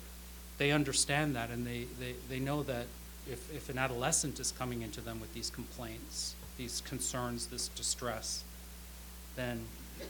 they 0.58 0.70
understand 0.70 1.34
that 1.36 1.50
and 1.50 1.66
they, 1.66 1.86
they, 1.98 2.14
they 2.28 2.38
know 2.38 2.62
that 2.62 2.86
if, 3.30 3.52
if 3.54 3.68
an 3.68 3.78
adolescent 3.78 4.38
is 4.38 4.52
coming 4.52 4.82
into 4.82 5.00
them 5.00 5.20
with 5.20 5.32
these 5.34 5.50
complaints, 5.50 6.34
these 6.56 6.82
concerns, 6.82 7.46
this 7.46 7.68
distress, 7.68 8.44
then 9.36 9.60
uh, 10.00 10.04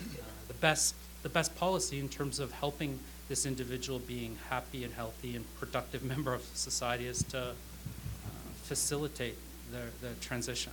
the 0.48 0.54
best 0.54 0.94
the 1.24 1.28
best 1.30 1.56
policy 1.56 1.98
in 1.98 2.08
terms 2.08 2.38
of 2.38 2.52
helping 2.52 3.00
this 3.28 3.46
individual 3.46 3.98
being 3.98 4.36
happy 4.50 4.84
and 4.84 4.92
healthy 4.92 5.34
and 5.34 5.44
productive 5.58 6.04
member 6.14 6.32
of 6.32 6.42
society 6.52 7.06
is 7.06 7.24
to 7.24 7.40
uh, 7.40 7.52
facilitate 8.62 9.36
the, 9.72 10.06
the 10.06 10.14
transition. 10.20 10.72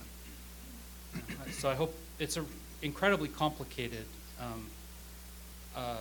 Uh, 1.16 1.50
so 1.50 1.70
I 1.70 1.74
hope 1.74 1.94
it's 2.18 2.36
an 2.36 2.46
incredibly 2.82 3.28
complicated 3.28 4.04
um, 4.40 4.66
uh, 5.76 5.96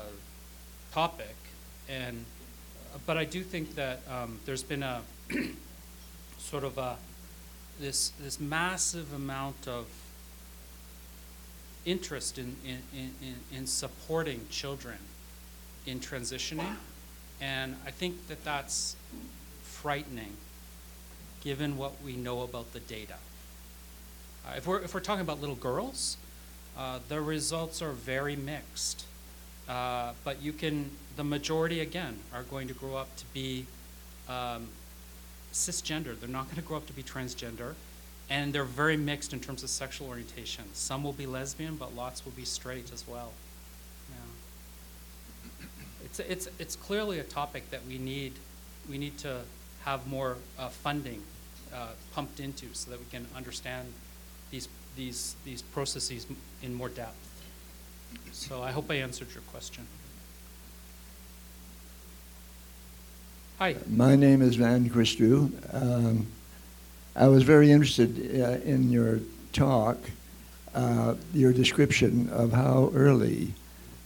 topic, 0.91 1.35
and 1.87 2.25
but 3.05 3.17
I 3.17 3.25
do 3.25 3.43
think 3.43 3.75
that 3.75 3.99
um, 4.09 4.39
there's 4.45 4.63
been 4.63 4.83
a 4.83 5.01
sort 6.37 6.63
of 6.63 6.77
a 6.77 6.97
this 7.79 8.09
this 8.21 8.39
massive 8.39 9.13
amount 9.13 9.67
of 9.67 9.85
interest 11.85 12.37
in, 12.37 12.55
in, 12.65 12.79
in, 12.93 13.35
in 13.51 13.67
supporting 13.67 14.45
children 14.49 14.97
in 15.85 15.99
transitioning. 15.99 16.75
And 17.39 17.75
I 17.85 17.91
think 17.91 18.27
that 18.27 18.43
that's 18.43 18.95
frightening 19.63 20.37
given 21.43 21.75
what 21.75 21.93
we 22.05 22.15
know 22.15 22.43
about 22.43 22.71
the 22.73 22.79
data. 22.81 23.15
Uh, 24.45 24.53
if, 24.57 24.67
we're, 24.67 24.79
if 24.81 24.93
we're 24.93 24.99
talking 24.99 25.21
about 25.21 25.41
little 25.41 25.55
girls, 25.55 26.17
uh, 26.81 26.99
the 27.09 27.21
results 27.21 27.81
are 27.81 27.91
very 27.91 28.35
mixed. 28.35 29.05
Uh, 29.69 30.13
but 30.23 30.41
you 30.41 30.51
can, 30.51 30.89
the 31.15 31.23
majority 31.23 31.79
again, 31.79 32.17
are 32.33 32.43
going 32.43 32.67
to 32.67 32.73
grow 32.73 32.95
up 32.95 33.15
to 33.17 33.25
be 33.33 33.65
um, 34.27 34.67
cisgender. 35.53 36.19
They're 36.19 36.29
not 36.29 36.45
going 36.45 36.55
to 36.55 36.61
grow 36.61 36.77
up 36.77 36.87
to 36.87 36.93
be 36.93 37.03
transgender 37.03 37.75
and 38.31 38.53
they're 38.53 38.63
very 38.63 38.95
mixed 38.95 39.33
in 39.33 39.41
terms 39.41 39.61
of 39.61 39.69
sexual 39.69 40.07
orientation. 40.07 40.63
Some 40.73 41.03
will 41.03 41.11
be 41.11 41.25
lesbian, 41.25 41.75
but 41.75 41.93
lots 41.95 42.23
will 42.23 42.31
be 42.31 42.45
straight 42.45 42.93
as 42.93 43.05
well. 43.05 43.33
Yeah. 44.09 45.67
It's, 46.05 46.19
it's, 46.19 46.47
it's 46.57 46.75
clearly 46.77 47.19
a 47.19 47.23
topic 47.23 47.69
that 47.71 47.85
we 47.85 47.97
need, 47.97 48.31
we 48.89 48.97
need 48.97 49.17
to 49.19 49.41
have 49.83 50.07
more 50.07 50.37
uh, 50.57 50.69
funding 50.69 51.21
uh, 51.73 51.89
pumped 52.13 52.39
into 52.39 52.67
so 52.73 52.89
that 52.91 52.99
we 52.99 53.05
can 53.11 53.27
understand 53.35 53.91
these, 54.49 54.69
these, 54.95 55.35
these 55.45 55.61
processes 55.61 56.27
in 56.61 56.73
more 56.73 56.89
depth. 56.89 57.15
So 58.31 58.61
I 58.61 58.71
hope 58.71 58.89
I 58.89 58.95
answered 58.95 59.27
your 59.33 59.43
question. 59.43 59.85
Hi. 63.59 63.75
My 63.87 64.15
name 64.15 64.41
is 64.41 64.55
Van 64.55 64.89
Christu. 64.89 65.51
Um, 65.73 66.27
I 67.15 67.27
was 67.27 67.43
very 67.43 67.71
interested 67.71 68.41
uh, 68.41 68.59
in 68.63 68.89
your 68.89 69.19
talk, 69.53 69.97
uh, 70.73 71.15
your 71.33 71.53
description 71.53 72.29
of 72.29 72.51
how 72.53 72.91
early 72.95 73.53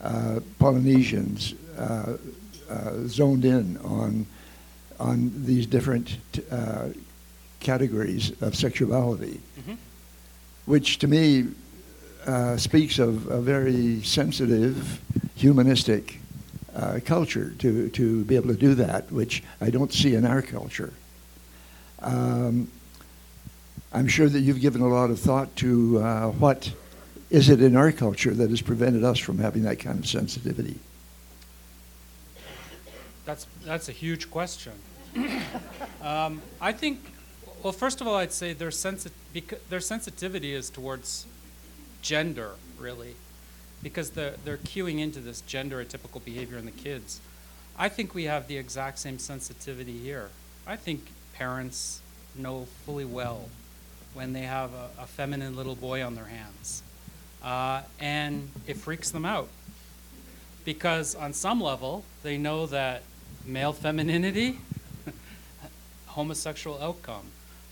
uh, 0.02 0.40
Polynesians 0.60 1.54
uh, 1.78 2.18
uh, 2.70 2.92
zoned 3.08 3.46
in 3.46 3.78
on 3.78 4.26
on 5.00 5.32
these 5.46 5.66
different 5.66 6.18
uh, 6.52 6.88
categories 7.60 8.32
of 8.42 8.56
sexuality, 8.56 9.40
Mm-hmm. 9.60 9.74
Which 10.66 11.00
to 11.00 11.08
me 11.08 11.48
speaks 12.58 13.00
of 13.00 13.28
a 13.28 13.40
very 13.40 14.02
sensitive, 14.04 15.00
humanistic 15.36 16.20
culture 17.06 17.54
to 17.60 17.90
to 17.90 18.26
be 18.26 18.36
able 18.36 18.50
to 18.50 18.56
do 18.56 18.76
that, 18.76 19.12
which 19.12 19.44
I 19.62 19.70
don't 19.70 19.94
see 19.94 20.16
in 20.16 20.26
our 20.26 20.42
culture. 20.42 20.94
Um, 22.00 22.70
I'm 23.94 24.08
sure 24.08 24.28
that 24.28 24.42
you've 24.42 24.60
given 24.60 24.82
a 24.82 24.88
lot 24.88 25.10
of 25.10 25.20
thought 25.20 25.56
to 25.58 26.00
uh, 26.00 26.30
what 26.32 26.72
is 27.30 27.50
it 27.50 27.62
in 27.62 27.76
our 27.76 27.92
culture 27.92 28.34
that 28.34 28.50
has 28.50 28.62
prevented 28.62 29.04
us 29.04 29.20
from 29.20 29.38
having 29.38 29.64
that 29.64 29.80
kind 29.80 30.00
of 30.00 30.08
sensitivity. 30.08 30.80
That's, 33.26 33.48
that's 33.64 33.90
a 33.90 33.92
huge 33.92 34.30
question. 34.30 34.74
um, 36.02 36.42
I 36.62 36.72
think, 36.72 37.04
well, 37.64 37.74
first 37.74 38.02
of 38.02 38.08
all, 38.08 38.16
I'd 38.16 38.32
say 38.32 38.54
their, 38.54 38.72
sensi- 38.72 39.12
their 39.70 39.80
sensitivity 39.80 40.54
is 40.54 40.70
towards 40.70 41.26
gender, 42.02 42.52
really, 42.80 43.16
because 43.82 44.12
they're, 44.12 44.36
they're 44.44 44.58
cueing 44.58 45.00
into 45.00 45.20
this 45.20 45.42
gender 45.42 45.84
atypical 45.84 46.24
behavior 46.24 46.58
in 46.58 46.66
the 46.66 46.72
kids. 46.72 47.20
I 47.78 47.90
think 47.90 48.14
we 48.14 48.26
have 48.26 48.48
the 48.48 48.58
exact 48.58 49.00
same 49.00 49.20
sensitivity 49.20 49.98
here. 49.98 50.30
I 50.66 50.76
think 50.76 51.08
parents 51.34 52.02
know 52.36 52.68
fully 52.86 53.06
well 53.06 53.50
when 54.14 54.34
they 54.34 54.44
have 54.44 54.74
a, 54.74 54.90
a 55.00 55.06
feminine 55.06 55.56
little 55.56 55.76
boy 55.76 56.04
on 56.04 56.16
their 56.16 56.26
hands. 56.26 56.82
Uh, 57.44 57.82
and 58.00 58.50
it 58.66 58.78
freaks 58.78 59.12
them 59.12 59.26
out 59.26 59.50
because, 60.64 61.14
on 61.14 61.34
some 61.34 61.62
level, 61.62 62.04
they 62.24 62.38
know 62.38 62.66
that 62.66 63.04
male 63.46 63.74
femininity, 63.74 64.58
homosexual 66.08 66.82
outcome. 66.82 67.26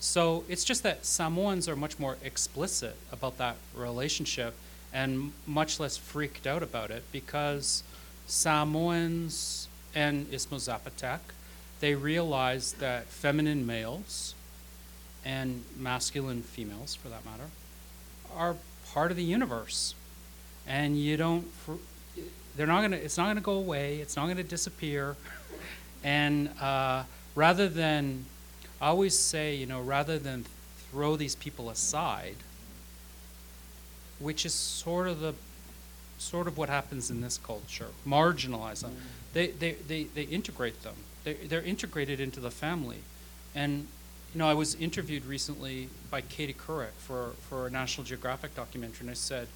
So 0.04 0.44
it's 0.50 0.64
just 0.64 0.82
that 0.82 1.06
Samoans 1.06 1.66
are 1.66 1.74
much 1.74 1.98
more 1.98 2.18
explicit 2.22 2.94
about 3.10 3.38
that 3.38 3.56
relationship 3.74 4.54
and 4.92 5.32
much 5.46 5.80
less 5.80 5.96
freaked 5.96 6.46
out 6.46 6.62
about 6.62 6.90
it 6.90 7.04
because 7.10 7.82
Samoans 8.26 9.66
and 9.94 10.26
Istmo 10.26 10.58
Zapotec, 10.58 11.20
they 11.80 11.94
realize 11.94 12.74
that 12.74 13.06
feminine 13.06 13.66
males 13.66 14.34
and 15.24 15.64
masculine 15.74 16.42
females, 16.42 16.94
for 16.94 17.08
that 17.08 17.24
matter, 17.24 17.48
are 18.36 18.56
part 18.92 19.10
of 19.10 19.16
the 19.16 19.24
universe. 19.24 19.94
And 20.66 20.98
you 21.00 21.16
don't, 21.16 21.46
they're 22.54 22.66
not 22.66 22.82
gonna, 22.82 22.96
it's 22.96 23.16
not 23.16 23.28
gonna 23.28 23.40
go 23.40 23.54
away, 23.54 24.00
it's 24.00 24.16
not 24.16 24.28
gonna 24.28 24.42
disappear. 24.42 25.16
And 26.04 26.50
uh, 26.60 27.04
rather 27.34 27.70
than, 27.70 28.26
I 28.84 28.88
always 28.88 29.18
say, 29.18 29.54
you 29.54 29.64
know, 29.64 29.80
rather 29.80 30.18
than 30.18 30.44
throw 30.90 31.16
these 31.16 31.34
people 31.34 31.70
aside, 31.70 32.36
which 34.18 34.44
is 34.44 34.52
sort 34.52 35.08
of 35.08 35.20
the, 35.20 35.32
sort 36.18 36.46
of 36.46 36.58
what 36.58 36.68
happens 36.68 37.10
in 37.10 37.22
this 37.22 37.38
culture, 37.38 37.86
marginalize 38.06 38.82
them, 38.82 38.90
mm-hmm. 38.90 39.06
they, 39.32 39.46
they, 39.46 39.72
they, 39.72 40.02
they 40.04 40.24
integrate 40.24 40.82
them. 40.82 40.96
They, 41.24 41.32
they're 41.32 41.62
integrated 41.62 42.20
into 42.20 42.40
the 42.40 42.50
family. 42.50 42.98
And 43.54 43.86
you 44.34 44.38
know, 44.38 44.48
I 44.48 44.52
was 44.52 44.74
interviewed 44.74 45.24
recently 45.24 45.88
by 46.10 46.20
Katie 46.20 46.52
Couric 46.52 46.92
for, 46.98 47.30
for 47.48 47.66
a 47.66 47.70
National 47.70 48.04
Geographic 48.04 48.54
documentary, 48.54 49.00
and 49.00 49.10
I 49.10 49.14
said, 49.14 49.48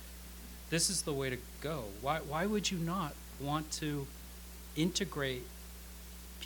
this 0.71 0.89
is 0.89 1.03
the 1.03 1.13
way 1.13 1.29
to 1.29 1.37
go. 1.61 1.85
Why, 2.01 2.21
why 2.21 2.47
would 2.47 2.71
you 2.71 2.79
not 2.79 3.13
want 3.43 3.71
to 3.73 4.07
integrate 4.75 5.43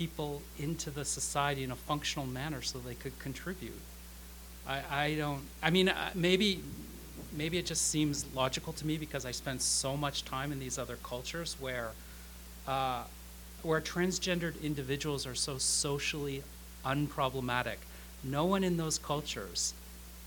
people 0.03 0.43
into 0.59 0.91
the 0.91 1.05
society 1.05 1.63
in 1.63 1.71
a 1.71 1.77
functional 1.77 2.27
manner 2.27 2.61
so 2.61 2.77
they 2.81 2.95
could 2.95 3.17
contribute. 3.21 3.81
I, 4.67 4.81
I 4.91 5.15
don't, 5.15 5.43
I 5.63 5.71
mean, 5.71 5.89
uh, 5.89 6.11
maybe, 6.17 6.61
maybe 7.33 7.57
it 7.57 7.67
just 7.67 7.87
seems 7.89 8.27
logical 8.35 8.73
to 8.73 8.85
me 8.85 8.97
because 8.99 9.25
I 9.25 9.31
spend 9.31 9.63
so 9.63 9.97
much 9.97 10.25
time 10.25 10.51
in 10.51 10.59
these 10.59 10.77
other 10.77 10.99
cultures 11.05 11.57
where, 11.61 11.91
uh, 12.67 13.05
where 13.63 13.81
transgendered 13.81 14.61
individuals 14.61 15.25
are 15.25 15.37
so 15.37 15.57
socially 15.57 16.43
unproblematic. 16.85 17.77
No 18.25 18.45
one 18.45 18.65
in 18.65 18.77
those 18.77 18.99
cultures 18.99 19.73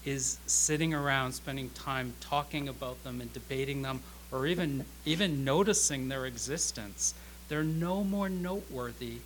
is 0.06 0.38
sitting 0.46 0.94
around 0.94 1.34
spending 1.34 1.70
time 1.72 2.14
talking 2.22 2.70
about 2.70 3.04
them 3.04 3.20
and 3.20 3.34
debating 3.34 3.82
them 3.82 4.00
or 4.32 4.48
even 4.48 4.86
even 5.04 5.44
noticing 5.44 6.08
their 6.08 6.26
existence. 6.26 7.14
They're 7.50 7.64
no 7.64 8.04
more 8.04 8.30
noteworthy 8.30 9.18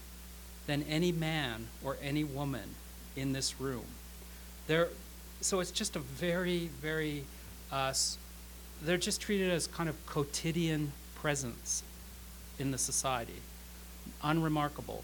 than 0.70 0.84
any 0.84 1.12
man 1.12 1.66
or 1.84 1.98
any 2.00 2.24
woman 2.24 2.76
in 3.16 3.34
this 3.34 3.60
room. 3.60 3.86
They're, 4.68 4.90
so 5.42 5.62
it's 5.62 5.72
just 5.72 5.96
a 5.96 6.00
very, 6.00 6.70
very, 6.80 7.24
uh, 7.72 7.92
they're 8.84 8.98
just 8.98 9.20
treated 9.20 9.50
as 9.50 9.66
kind 9.66 9.90
of 9.90 9.96
quotidian 10.06 10.92
presence 11.16 11.82
in 12.60 12.70
the 12.70 12.78
society. 12.78 13.42
Unremarkable. 14.22 15.04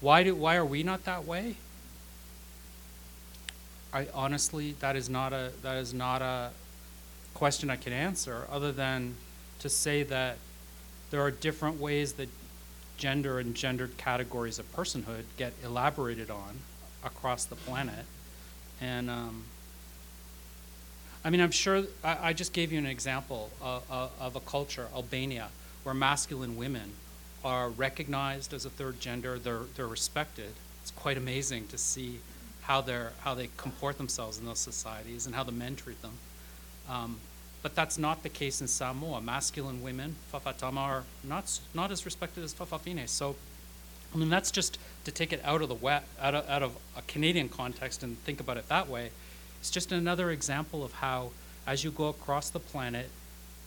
Why, 0.00 0.24
do, 0.24 0.34
why 0.34 0.56
are 0.56 0.64
we 0.64 0.82
not 0.82 1.04
that 1.04 1.24
way? 1.24 1.54
I 3.92 4.08
honestly, 4.12 4.74
that 4.80 4.96
is 4.96 5.08
not 5.08 5.32
a, 5.32 5.52
that 5.62 5.76
is 5.76 5.94
not 5.94 6.20
a 6.20 6.50
question 7.32 7.70
I 7.70 7.76
can 7.76 7.92
answer, 7.92 8.48
other 8.50 8.72
than 8.72 9.14
to 9.60 9.68
say 9.68 10.02
that 10.02 10.38
there 11.12 11.20
are 11.20 11.30
different 11.30 11.80
ways 11.80 12.14
that 12.14 12.28
gender 12.96 13.38
and 13.38 13.54
gendered 13.54 13.96
categories 13.96 14.58
of 14.58 14.70
personhood 14.74 15.24
get 15.36 15.52
elaborated 15.64 16.30
on 16.30 16.58
across 17.04 17.44
the 17.44 17.56
planet. 17.56 18.04
And 18.80 19.10
um, 19.10 19.44
I 21.24 21.30
mean, 21.30 21.40
I'm 21.40 21.50
sure, 21.50 21.82
I, 22.04 22.28
I 22.28 22.32
just 22.32 22.52
gave 22.52 22.72
you 22.72 22.78
an 22.78 22.86
example 22.86 23.50
of, 23.60 23.82
of, 24.20 24.36
a 24.36 24.40
culture, 24.40 24.86
Albania, 24.94 25.48
where 25.82 25.94
masculine 25.94 26.56
women 26.56 26.92
are 27.44 27.68
recognized 27.68 28.52
as 28.52 28.64
a 28.64 28.70
third 28.70 29.00
gender, 29.00 29.38
they're, 29.38 29.62
they're 29.76 29.86
respected. 29.86 30.52
It's 30.82 30.92
quite 30.92 31.16
amazing 31.16 31.66
to 31.68 31.78
see 31.78 32.20
how, 32.62 32.80
they're, 32.80 33.12
how 33.20 33.34
they 33.34 33.48
comport 33.56 33.98
themselves 33.98 34.38
in 34.38 34.46
those 34.46 34.58
societies 34.58 35.26
and 35.26 35.34
how 35.34 35.42
the 35.42 35.52
men 35.52 35.74
treat 35.76 36.00
them. 36.02 36.12
Um, 36.88 37.16
but 37.66 37.74
that's 37.74 37.98
not 37.98 38.22
the 38.22 38.28
case 38.28 38.60
in 38.60 38.68
Samoa. 38.68 39.20
Masculine 39.20 39.82
women, 39.82 40.14
Fa'afatama, 40.32 40.76
are 40.76 41.02
not, 41.24 41.58
not 41.74 41.90
as 41.90 42.04
respected 42.04 42.44
as 42.44 42.54
Fa'afafine. 42.54 43.08
So, 43.08 43.34
I 44.14 44.18
mean, 44.18 44.30
that's 44.30 44.52
just 44.52 44.78
to 45.02 45.10
take 45.10 45.32
it 45.32 45.40
out 45.42 45.62
of 45.62 45.68
the 45.68 45.74
wet, 45.74 46.04
out 46.20 46.36
of, 46.36 46.48
out 46.48 46.62
of 46.62 46.76
a 46.96 47.02
Canadian 47.08 47.48
context 47.48 48.04
and 48.04 48.18
think 48.18 48.38
about 48.38 48.56
it 48.56 48.68
that 48.68 48.88
way. 48.88 49.10
It's 49.58 49.72
just 49.72 49.90
another 49.90 50.30
example 50.30 50.84
of 50.84 50.92
how, 50.92 51.32
as 51.66 51.82
you 51.82 51.90
go 51.90 52.06
across 52.06 52.50
the 52.50 52.60
planet, 52.60 53.10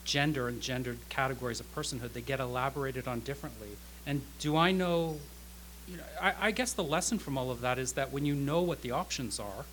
gender 0.06 0.48
and 0.48 0.62
gendered 0.62 1.00
categories 1.10 1.60
of 1.60 1.76
personhood, 1.76 2.14
they 2.14 2.22
get 2.22 2.40
elaborated 2.40 3.06
on 3.06 3.20
differently. 3.20 3.76
And 4.06 4.22
do 4.40 4.56
I 4.56 4.72
know, 4.72 5.18
you 5.90 5.98
know, 5.98 6.04
I, 6.22 6.34
I 6.40 6.52
guess 6.52 6.72
the 6.72 6.86
lesson 6.86 7.20
from 7.20 7.38
all 7.38 7.52
of 7.52 7.60
that 7.60 7.78
is 7.78 7.92
that 7.94 8.14
when 8.14 8.26
you 8.26 8.34
know 8.34 8.62
what 8.62 8.82
the 8.82 8.92
options 8.92 9.42
are, 9.42 9.66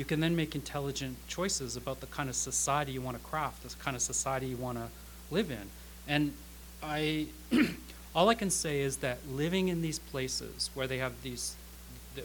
you 0.00 0.06
can 0.06 0.18
then 0.18 0.34
make 0.34 0.54
intelligent 0.54 1.14
choices 1.28 1.76
about 1.76 2.00
the 2.00 2.06
kind 2.06 2.30
of 2.30 2.34
society 2.34 2.90
you 2.90 3.02
want 3.02 3.18
to 3.18 3.22
craft, 3.22 3.62
the 3.62 3.84
kind 3.84 3.94
of 3.94 4.00
society 4.00 4.46
you 4.46 4.56
want 4.56 4.78
to 4.78 4.88
live 5.30 5.50
in. 5.50 5.68
And 6.08 6.32
I, 6.82 7.26
all 8.14 8.30
I 8.30 8.34
can 8.34 8.48
say 8.48 8.80
is 8.80 8.96
that 9.04 9.18
living 9.28 9.68
in 9.68 9.82
these 9.82 9.98
places 9.98 10.70
where 10.72 10.86
they 10.86 10.96
have 10.96 11.20
these, 11.20 11.54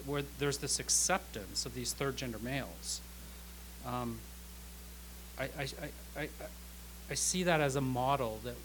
where 0.06 0.22
there's 0.38 0.56
this 0.56 0.80
acceptance 0.80 1.66
of 1.66 1.74
these 1.74 1.92
third 1.92 2.16
gender 2.16 2.38
males, 2.42 3.02
um, 3.86 4.20
I, 5.38 5.44
I, 5.44 5.48
I, 6.16 6.20
I, 6.22 6.28
I 7.10 7.14
see 7.14 7.42
that 7.42 7.60
as 7.60 7.76
a 7.76 7.82
model 7.82 8.40
that 8.44 8.56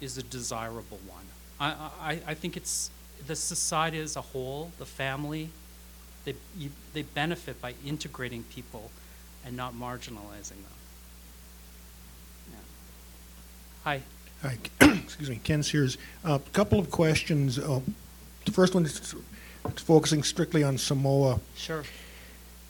is 0.00 0.16
a 0.16 0.22
desirable 0.22 0.98
one. 1.06 1.26
I, 1.60 1.90
I, 2.00 2.20
I 2.28 2.32
think 2.32 2.56
it's 2.56 2.90
the 3.26 3.36
society 3.36 3.98
as 3.98 4.16
a 4.16 4.22
whole, 4.22 4.72
the 4.78 4.86
family, 4.86 5.50
they, 6.26 6.34
you, 6.58 6.70
they 6.92 7.02
benefit 7.02 7.62
by 7.62 7.74
integrating 7.86 8.42
people 8.42 8.90
and 9.46 9.56
not 9.56 9.72
marginalizing 9.74 10.50
them. 10.50 10.76
Yeah. 12.50 12.58
Hi. 13.84 14.02
Hi, 14.42 14.58
excuse 15.02 15.30
me, 15.30 15.40
Ken 15.42 15.62
Sears. 15.62 15.96
A 16.24 16.40
couple 16.52 16.78
of 16.78 16.90
questions. 16.90 17.58
Uh, 17.58 17.80
The 18.44 18.52
first 18.52 18.74
one 18.74 18.84
is 18.84 19.14
focusing 19.76 20.22
strictly 20.22 20.62
on 20.62 20.78
Samoa. 20.78 21.40
Sure. 21.56 21.84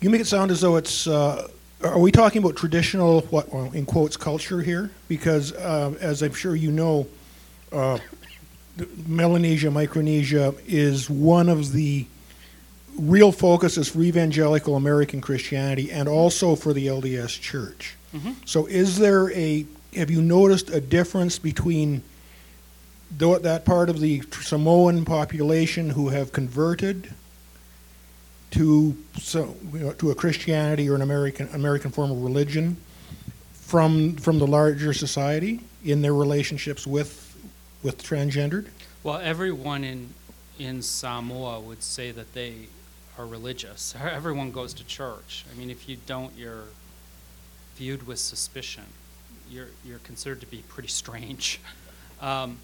You 0.01 0.11
make 0.11 0.21
it 0.21 0.27
sound 0.27 0.51
as 0.51 0.61
though 0.61 0.77
it's, 0.77 1.07
uh, 1.07 1.49
are 1.83 1.99
we 1.99 2.13
talking 2.13 2.43
about 2.43 2.57
traditional, 2.57 3.23
what, 3.23 3.53
well, 3.53 3.73
in 3.73 3.87
quotes, 3.87 4.17
culture 4.17 4.61
here? 4.61 4.91
Because 5.09 5.53
uh, 5.55 5.95
as 6.01 6.23
I'm 6.23 6.35
sure 6.35 6.55
you 6.55 6.71
know, 6.71 7.07
uh, 7.73 7.99
Melanesia, 9.07 9.71
Micronesia 9.71 10.55
is 10.67 11.09
one 11.09 11.49
of 11.49 11.73
the 11.73 12.07
real 12.99 13.33
focus 13.33 13.77
is 13.77 13.89
for 13.89 14.03
evangelical 14.03 14.77
American 14.77 15.21
Christianity 15.21 15.91
and 15.91 16.09
also 16.09 16.57
for 16.57 16.73
the 16.73 16.87
LDS 16.87 17.41
Church. 17.41 17.95
Mhm. 18.15 18.37
So 18.45 18.67
is 18.67 18.99
there 18.99 19.31
a, 19.33 19.67
have 19.95 20.11
you 20.11 20.23
noticed 20.23 20.71
a 20.71 20.81
difference 20.81 21.39
between 21.39 22.03
that 23.19 23.65
part 23.65 23.89
of 23.89 24.01
the 24.01 24.23
Samoan 24.43 25.05
population 25.05 25.91
who 25.91 26.09
have 26.09 26.33
converted 26.33 27.13
to 28.51 28.97
so 29.21 29.57
you 29.73 29.79
know, 29.81 29.93
to 29.93 30.11
a 30.11 30.15
Christianity 30.15 30.89
or 30.89 30.95
an 30.95 31.03
American 31.03 31.49
American 31.53 31.91
form 31.91 32.11
of 32.11 32.23
religion 32.23 32.77
from 33.53 34.17
from 34.17 34.39
the 34.39 34.47
larger 34.47 34.93
society 34.93 35.61
in 35.85 36.03
their 36.03 36.15
relationships 36.15 36.87
with 36.87 37.37
with 37.83 38.03
transgendered? 38.03 38.67
Well, 39.03 39.19
everyone 39.19 39.85
in, 39.85 40.15
in 40.59 40.83
Samoa 40.83 41.61
would 41.61 41.83
say 41.83 42.11
that 42.11 42.35
they 42.35 42.67
are 43.19 43.27
religious. 43.27 43.95
Everyone 44.01 44.51
goes 44.51 44.75
to 44.75 44.85
church. 44.85 45.45
I 45.53 45.59
mean, 45.59 45.71
if 45.71 45.89
you 45.89 45.97
don't, 46.07 46.33
you're 46.37 46.65
viewed 47.77 48.07
with 48.07 48.19
suspicion. 48.19 48.85
You're, 49.51 49.69
you're 49.85 49.99
considered 50.01 50.41
to 50.41 50.47
be 50.47 50.63
pretty 50.69 50.89
strange. 50.89 51.61
Um, 52.19 52.57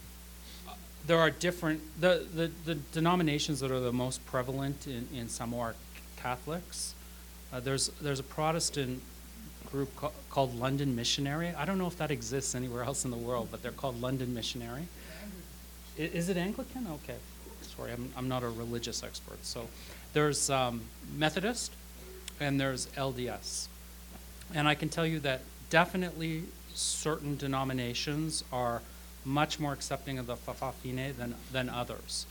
there 1.05 1.19
are 1.19 1.29
different, 1.29 1.79
the, 2.01 2.25
the, 2.33 2.49
the 2.65 2.73
denominations 2.73 3.59
that 3.59 3.69
are 3.69 3.79
the 3.79 3.93
most 3.93 4.25
prevalent 4.25 4.87
in, 4.87 5.07
in 5.15 5.29
Samoa 5.29 5.59
are 5.61 5.75
Catholics. 6.17 6.95
Uh, 7.53 7.59
there's, 7.59 7.89
there's 8.01 8.19
a 8.19 8.23
Protestant 8.23 8.99
group 9.71 9.95
ca- 9.95 10.09
called 10.31 10.55
London 10.57 10.95
Missionary. 10.95 11.49
I 11.55 11.65
don't 11.65 11.77
know 11.77 11.85
if 11.85 11.97
that 11.97 12.09
exists 12.09 12.55
anywhere 12.55 12.81
else 12.83 13.05
in 13.05 13.11
the 13.11 13.17
world, 13.17 13.49
but 13.51 13.61
they're 13.61 13.71
called 13.71 14.01
London 14.01 14.33
Missionary. 14.33 14.87
I- 15.99 16.01
Is 16.01 16.29
it 16.29 16.37
Anglican? 16.37 16.87
Okay. 17.03 17.17
Sorry, 17.61 17.91
I'm, 17.91 18.11
I'm 18.17 18.27
not 18.27 18.41
a 18.41 18.49
religious 18.49 19.03
expert. 19.03 19.45
So 19.45 19.67
there's 20.13 20.49
um, 20.49 20.81
Methodist 21.15 21.73
and 22.39 22.59
there's 22.59 22.87
LDS. 22.87 23.67
And 24.53 24.67
I 24.67 24.75
can 24.75 24.89
tell 24.89 25.05
you 25.05 25.19
that 25.21 25.41
definitely 25.69 26.43
certain 26.73 27.35
denominations 27.37 28.43
are 28.51 28.81
much 29.25 29.59
more 29.59 29.73
accepting 29.73 30.19
of 30.19 30.27
the 30.27 30.35
Fa'afafine 30.35 31.15
than, 31.15 31.35
than 31.51 31.69
others. 31.69 32.25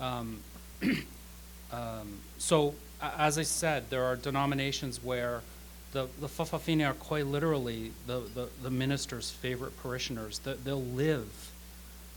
Um, 0.00 0.40
um, 1.72 2.18
so, 2.38 2.74
as 3.00 3.38
I 3.38 3.42
said, 3.42 3.90
there 3.90 4.04
are 4.04 4.16
denominations 4.16 5.02
where 5.02 5.42
the, 5.92 6.08
the 6.20 6.28
Fa'afafine 6.28 6.88
are 6.88 6.94
quite 6.94 7.26
literally 7.26 7.92
the, 8.06 8.20
the, 8.34 8.48
the 8.62 8.70
minister's 8.70 9.30
favorite 9.30 9.76
parishioners. 9.82 10.38
That 10.40 10.64
they'll 10.64 10.82
live 10.82 11.50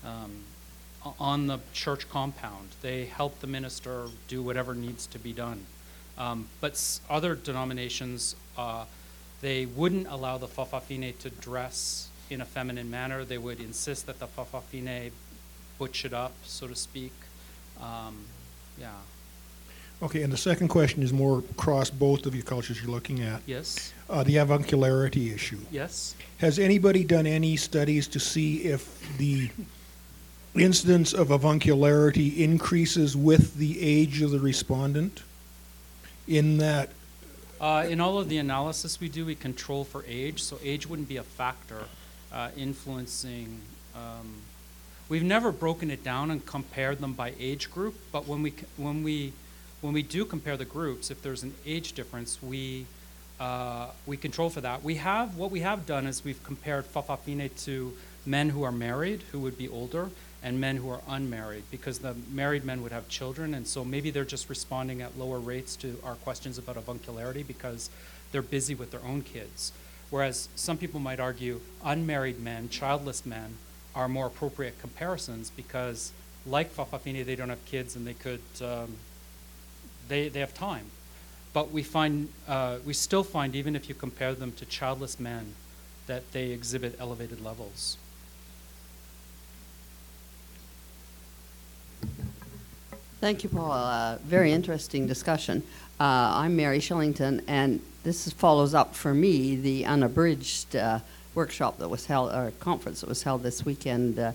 um, 0.05 0.43
on 1.19 1.47
the 1.47 1.59
church 1.73 2.09
compound. 2.09 2.69
They 2.81 3.05
help 3.05 3.39
the 3.39 3.47
minister 3.47 4.05
do 4.27 4.41
whatever 4.43 4.73
needs 4.75 5.07
to 5.07 5.19
be 5.19 5.33
done. 5.33 5.65
Um, 6.17 6.47
but 6.59 6.73
s- 6.73 6.99
other 7.09 7.35
denominations, 7.35 8.35
uh, 8.57 8.85
they 9.41 9.65
wouldn't 9.65 10.07
allow 10.07 10.37
the 10.37 10.47
Fa'afafine 10.47 11.17
to 11.19 11.29
dress 11.29 12.09
in 12.29 12.41
a 12.41 12.45
feminine 12.45 12.91
manner. 12.91 13.23
They 13.23 13.37
would 13.37 13.59
insist 13.61 14.05
that 14.07 14.19
the 14.19 14.27
Fa'afafine 14.27 15.11
butch 15.77 16.03
it 16.03 16.13
up, 16.13 16.33
so 16.43 16.67
to 16.67 16.75
speak. 16.75 17.13
Um, 17.81 18.25
yeah. 18.77 18.91
Okay, 20.01 20.21
and 20.23 20.31
the 20.31 20.37
second 20.37 20.67
question 20.69 21.03
is 21.03 21.11
more 21.13 21.39
across 21.51 21.89
both 21.89 22.25
of 22.25 22.33
your 22.35 22.43
cultures 22.43 22.81
you're 22.81 22.91
looking 22.91 23.21
at. 23.21 23.41
Yes. 23.45 23.93
Uh, 24.09 24.23
the 24.23 24.35
avuncularity 24.35 25.33
issue. 25.33 25.59
Yes. 25.71 26.15
Has 26.39 26.59
anybody 26.59 27.03
done 27.05 27.25
any 27.27 27.55
studies 27.57 28.07
to 28.09 28.19
see 28.19 28.63
if 28.63 29.17
the 29.17 29.49
incidence 30.55 31.13
of 31.13 31.29
avuncularity 31.29 32.37
increases 32.37 33.15
with 33.15 33.55
the 33.55 33.81
age 33.81 34.21
of 34.21 34.31
the 34.31 34.39
respondent? 34.39 35.23
In 36.27 36.57
that, 36.57 36.89
Uh, 37.59 37.85
in 37.89 37.99
all 37.99 38.17
of 38.17 38.29
the 38.29 38.37
analysis 38.37 38.99
we 38.99 39.09
do, 39.09 39.25
we 39.25 39.35
control 39.35 39.83
for 39.83 40.03
age, 40.07 40.41
so 40.41 40.57
age 40.63 40.87
wouldn't 40.87 41.09
be 41.09 41.17
a 41.17 41.23
factor 41.23 41.83
uh, 42.31 42.49
influencing. 42.55 43.61
Um, 43.95 44.41
We've 45.09 45.23
never 45.23 45.51
broken 45.51 45.89
it 45.89 46.03
down 46.03 46.29
and 46.29 46.45
compared 46.45 46.99
them 46.99 47.13
by 47.13 47.33
age 47.39 47.71
group, 47.71 47.95
but 48.11 48.27
when 48.27 48.43
we, 48.43 48.53
when 48.77 49.03
we, 49.03 49.33
when 49.81 49.91
we 49.91 50.03
do 50.03 50.23
compare 50.23 50.55
the 50.55 50.65
groups, 50.65 51.09
if 51.09 51.23
there's 51.23 51.41
an 51.41 51.55
age 51.65 51.93
difference, 51.93 52.37
we, 52.43 52.85
uh, 53.39 53.87
we 54.05 54.17
control 54.17 54.51
for 54.51 54.61
that. 54.61 54.83
We 54.83 54.95
have, 54.95 55.35
what 55.35 55.49
we 55.49 55.61
have 55.61 55.87
done 55.87 56.05
is 56.05 56.23
we've 56.23 56.43
compared 56.43 56.85
Fa'afafine 56.85 57.49
to 57.65 57.91
men 58.27 58.49
who 58.49 58.61
are 58.61 58.71
married, 58.71 59.23
who 59.31 59.39
would 59.39 59.57
be 59.57 59.67
older, 59.67 60.11
and 60.41 60.59
men 60.59 60.77
who 60.77 60.89
are 60.89 61.01
unmarried, 61.07 61.63
because 61.69 61.99
the 61.99 62.15
married 62.31 62.63
men 62.63 62.81
would 62.81 62.91
have 62.91 63.09
children, 63.09 63.53
and 63.53 63.67
so 63.67 63.83
maybe 63.83 64.09
they're 64.09 64.23
just 64.23 64.49
responding 64.49 65.01
at 65.01 65.17
lower 65.17 65.39
rates 65.39 65.75
to 65.77 65.97
our 66.03 66.15
questions 66.15 66.57
about 66.57 66.77
avuncularity 66.77 67.45
because 67.45 67.89
they're 68.31 68.41
busy 68.41 68.75
with 68.75 68.91
their 68.91 69.03
own 69.03 69.21
kids. 69.21 69.71
Whereas 70.09 70.49
some 70.55 70.77
people 70.77 70.99
might 70.99 71.19
argue 71.19 71.59
unmarried 71.83 72.39
men, 72.39 72.69
childless 72.69 73.25
men, 73.25 73.57
are 73.93 74.07
more 74.07 74.27
appropriate 74.27 74.79
comparisons 74.79 75.49
because, 75.49 76.11
like 76.45 76.73
Fa'afafine, 76.73 77.25
they 77.25 77.35
don't 77.35 77.49
have 77.49 77.63
kids 77.65 77.95
and 77.95 78.07
they 78.07 78.13
could, 78.13 78.41
um, 78.61 78.95
they, 80.07 80.29
they 80.29 80.39
have 80.39 80.53
time. 80.53 80.85
But 81.51 81.71
we 81.71 81.83
find, 81.83 82.29
uh, 82.47 82.77
we 82.85 82.93
still 82.93 83.23
find, 83.23 83.55
even 83.55 83.75
if 83.75 83.89
you 83.89 83.95
compare 83.95 84.33
them 84.33 84.51
to 84.53 84.65
childless 84.65 85.19
men, 85.19 85.53
that 86.07 86.31
they 86.31 86.51
exhibit 86.51 86.95
elevated 86.99 87.43
levels. 87.43 87.97
Thank 93.19 93.43
you, 93.43 93.49
Paul. 93.49 93.73
Uh, 93.73 94.17
very 94.23 94.53
interesting 94.53 95.05
discussion. 95.05 95.61
Uh, 95.99 96.31
I'm 96.35 96.55
Mary 96.55 96.79
Shillington, 96.79 97.43
and 97.49 97.81
this 98.03 98.31
follows 98.31 98.73
up 98.73 98.95
for 98.95 99.13
me 99.13 99.57
the 99.57 99.85
unabridged 99.85 100.77
uh, 100.77 100.99
workshop 101.35 101.79
that 101.79 101.89
was 101.89 102.05
held, 102.05 102.31
or 102.31 102.53
conference 102.61 103.01
that 103.01 103.09
was 103.09 103.21
held 103.21 103.43
this 103.43 103.65
weekend, 103.65 104.17
uh, 104.17 104.31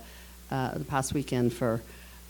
uh, 0.51 0.77
the 0.77 0.85
past 0.85 1.15
weekend 1.15 1.55
for 1.55 1.81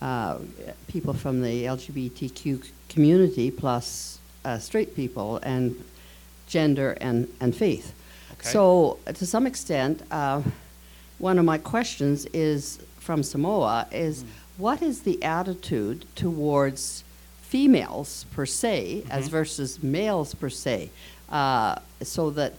uh, 0.00 0.38
people 0.86 1.12
from 1.12 1.42
the 1.42 1.64
LGBTQ 1.64 2.70
community, 2.88 3.50
plus 3.50 4.20
uh, 4.44 4.56
straight 4.58 4.94
people, 4.94 5.38
and 5.38 5.74
gender 6.46 6.96
and, 7.00 7.26
and 7.40 7.56
faith. 7.56 7.92
Okay. 8.34 8.48
So, 8.50 9.00
to 9.06 9.26
some 9.26 9.48
extent, 9.48 10.02
uh, 10.12 10.40
one 11.18 11.40
of 11.40 11.44
my 11.44 11.58
questions 11.58 12.26
is 12.26 12.78
from 13.00 13.24
Samoa 13.24 13.88
is 13.90 14.24
what 14.56 14.82
is 14.82 15.02
the 15.02 15.22
attitude 15.22 16.04
towards 16.14 17.04
females 17.42 18.26
per 18.32 18.46
se 18.46 19.04
as 19.10 19.26
Mhm. 19.28 19.30
versus 19.30 19.82
males 19.82 20.34
per 20.34 20.50
se? 20.50 20.90
Uh, 21.28 21.76
so 22.02 22.30
that 22.30 22.54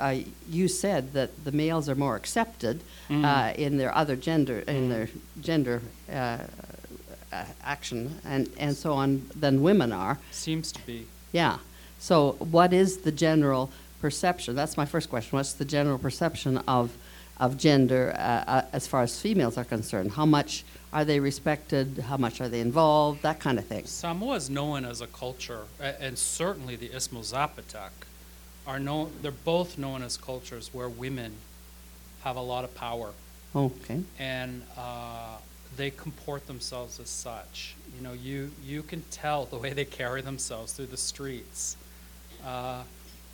uh, 0.00 0.14
you 0.48 0.68
said 0.68 1.12
that 1.12 1.44
the 1.44 1.50
males 1.50 1.88
are 1.88 1.96
more 1.96 2.14
accepted 2.14 2.80
Mhm. 3.10 3.24
uh, 3.24 3.52
in 3.56 3.78
their 3.78 3.92
other 3.92 4.14
gender 4.14 4.60
in 4.60 4.88
their 4.90 5.08
gender 5.40 5.82
uh, 6.08 6.38
uh, 7.32 7.44
action 7.64 8.20
and, 8.24 8.48
and 8.58 8.76
so 8.76 8.92
on 8.92 9.28
than 9.34 9.60
women 9.60 9.92
are. 9.92 10.18
Seems 10.30 10.70
to 10.72 10.80
be. 10.86 11.06
Yeah. 11.32 11.58
So, 11.98 12.36
what 12.38 12.72
is 12.72 12.98
the 12.98 13.10
general 13.10 13.70
perception? 14.00 14.54
That's 14.54 14.76
my 14.76 14.86
first 14.86 15.10
question. 15.10 15.36
What's 15.36 15.52
the 15.54 15.64
general 15.64 15.98
perception 15.98 16.58
of 16.68 16.90
of 17.40 17.56
gender 17.56 18.12
uh, 18.16 18.20
uh, 18.50 18.62
as 18.72 18.86
far 18.86 19.02
as 19.02 19.18
females 19.20 19.56
are 19.58 19.64
concerned? 19.64 20.12
How 20.12 20.26
much 20.26 20.64
are 20.92 21.04
they 21.04 21.20
respected? 21.20 21.98
How 22.08 22.16
much 22.16 22.40
are 22.40 22.48
they 22.48 22.60
involved? 22.60 23.22
That 23.22 23.40
kind 23.40 23.58
of 23.58 23.66
thing. 23.66 23.84
Samoa 23.86 24.36
is 24.36 24.48
known 24.48 24.84
as 24.84 25.00
a 25.00 25.06
culture, 25.06 25.64
and 25.80 26.16
certainly 26.18 26.76
the 26.76 26.88
Istmo 26.88 27.20
Zapotec 27.20 27.90
are 28.66 28.78
known. 28.78 29.12
They're 29.22 29.30
both 29.30 29.76
known 29.78 30.02
as 30.02 30.16
cultures 30.16 30.70
where 30.72 30.88
women 30.88 31.32
have 32.24 32.36
a 32.36 32.40
lot 32.42 32.64
of 32.64 32.74
power, 32.74 33.10
Okay. 33.54 34.02
and 34.18 34.62
uh, 34.76 35.36
they 35.76 35.90
comport 35.90 36.46
themselves 36.46 36.98
as 37.00 37.08
such. 37.10 37.74
You 37.96 38.02
know, 38.02 38.12
you 38.14 38.50
you 38.64 38.82
can 38.82 39.02
tell 39.10 39.44
the 39.44 39.56
way 39.58 39.72
they 39.72 39.84
carry 39.84 40.22
themselves 40.22 40.72
through 40.72 40.86
the 40.86 40.96
streets. 40.96 41.76
Uh, 42.44 42.82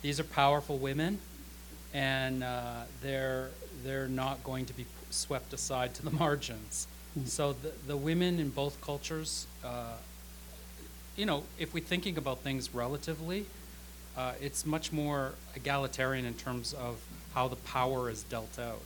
these 0.01 0.19
are 0.19 0.23
powerful 0.25 0.77
women, 0.77 1.19
and 1.93 2.43
uh, 2.43 2.81
they're 3.01 3.49
they're 3.83 4.07
not 4.09 4.43
going 4.43 4.65
to 4.65 4.73
be 4.73 4.85
swept 5.09 5.53
aside 5.53 5.93
to 5.95 6.03
the 6.03 6.11
margins. 6.23 6.87
So 7.23 7.53
the, 7.53 7.71
the 7.87 7.97
women 7.97 8.39
in 8.39 8.49
both 8.49 8.79
cultures, 8.81 9.47
uh, 9.63 9.93
you 11.15 11.25
know, 11.25 11.43
if 11.57 11.73
we're 11.73 11.83
thinking 11.83 12.17
about 12.17 12.39
things 12.39 12.73
relatively, 12.75 13.45
uh, 14.17 14.33
it's 14.41 14.65
much 14.65 14.91
more 14.91 15.33
egalitarian 15.55 16.25
in 16.25 16.33
terms 16.33 16.73
of 16.73 16.99
how 17.33 17.47
the 17.47 17.55
power 17.55 18.09
is 18.09 18.23
dealt 18.23 18.59
out. 18.59 18.81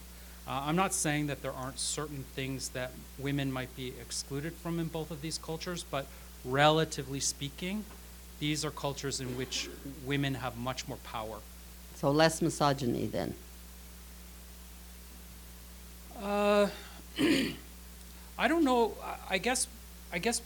Uh, 0.46 0.62
I'm 0.66 0.76
not 0.76 0.94
saying 0.94 1.26
that 1.26 1.42
there 1.42 1.52
aren't 1.52 1.78
certain 1.78 2.24
things 2.34 2.70
that 2.70 2.92
women 3.18 3.52
might 3.52 3.74
be 3.76 3.88
excluded 4.00 4.52
from 4.54 4.78
in 4.78 4.86
both 4.86 5.10
of 5.10 5.22
these 5.22 5.38
cultures, 5.38 5.84
but 5.88 6.06
relatively 6.44 7.20
speaking, 7.20 7.84
these 8.38 8.64
are 8.64 8.70
cultures 8.70 9.20
in 9.20 9.36
which 9.36 9.68
women 10.06 10.34
have 10.34 10.56
much 10.56 10.88
more 10.88 10.96
power. 11.04 11.38
So 11.96 12.10
less 12.10 12.40
misogyny 12.40 13.06
then. 13.06 13.34
Uh, 16.20 16.68
I 18.40 18.48
don't 18.48 18.64
know. 18.64 18.96
I- 19.28 19.36
guess, 19.36 19.68
I 20.10 20.18
guess, 20.18 20.40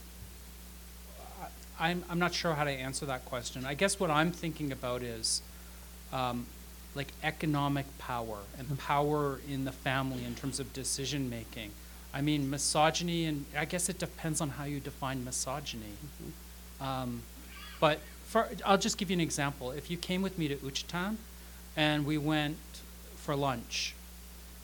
I'm, 1.79 2.03
I'm 2.09 2.19
not 2.19 2.33
sure 2.33 2.53
how 2.53 2.65
to 2.65 2.71
answer 2.71 3.05
that 3.05 3.23
question. 3.23 3.65
I 3.65 3.73
guess 3.73 4.01
what 4.01 4.11
I'm 4.11 4.31
thinking 4.31 4.73
about 4.73 5.01
is 5.01 5.41
um, 6.11 6.45
like 6.93 7.07
economic 7.23 7.85
power 7.97 8.39
and 8.59 8.77
power 8.79 9.39
in 9.49 9.63
the 9.63 9.71
family 9.71 10.25
in 10.25 10.35
terms 10.35 10.59
of 10.59 10.73
decision 10.73 11.29
making. 11.29 11.71
I 12.13 12.19
mean, 12.19 12.49
misogyny, 12.49 13.25
and 13.25 13.45
I 13.57 13.63
guess 13.63 13.87
it 13.87 13.97
depends 13.97 14.41
on 14.41 14.49
how 14.49 14.65
you 14.65 14.81
define 14.81 15.23
misogyny. 15.23 15.95
Um, 16.81 17.21
but 17.79 17.99
for, 18.25 18.49
I'll 18.65 18.77
just 18.77 18.97
give 18.97 19.09
you 19.09 19.13
an 19.13 19.21
example. 19.21 19.71
If 19.71 19.89
you 19.89 19.95
came 19.95 20.21
with 20.21 20.37
me 20.37 20.49
to 20.49 20.55
Juchitán 20.57 21.15
and 21.77 22.05
we 22.05 22.17
went 22.17 22.57
for 23.15 23.37
lunch, 23.37 23.95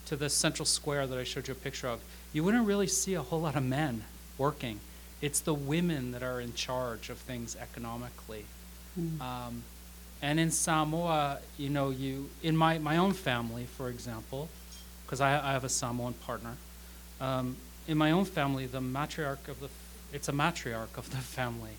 to 0.07 0.17
the 0.17 0.29
central 0.29 0.65
square 0.65 1.07
that 1.07 1.17
I 1.17 1.23
showed 1.23 1.47
you 1.47 1.53
a 1.53 1.55
picture 1.55 1.87
of, 1.87 2.01
you 2.33 2.43
wouldn't 2.43 2.65
really 2.65 2.87
see 2.87 3.13
a 3.13 3.21
whole 3.21 3.41
lot 3.41 3.55
of 3.55 3.63
men 3.63 4.03
working. 4.37 4.79
It's 5.21 5.39
the 5.39 5.53
women 5.53 6.11
that 6.11 6.23
are 6.23 6.41
in 6.41 6.53
charge 6.53 7.09
of 7.09 7.17
things 7.17 7.55
economically. 7.55 8.45
Um, 9.21 9.63
and 10.21 10.39
in 10.39 10.51
Samoa, 10.51 11.39
you 11.57 11.69
know, 11.69 11.89
you 11.89 12.29
in 12.43 12.55
my, 12.57 12.77
my 12.77 12.97
own 12.97 13.13
family, 13.13 13.65
for 13.65 13.89
example, 13.89 14.49
because 15.05 15.21
I, 15.21 15.33
I 15.33 15.53
have 15.53 15.63
a 15.63 15.69
Samoan 15.69 16.13
partner. 16.13 16.57
Um, 17.19 17.57
in 17.87 17.97
my 17.97 18.11
own 18.11 18.25
family, 18.25 18.65
the 18.65 18.79
matriarch 18.79 19.47
of 19.47 19.59
the 19.59 19.69
it's 20.13 20.27
a 20.27 20.33
matriarch 20.33 20.97
of 20.97 21.09
the 21.11 21.17
family, 21.37 21.71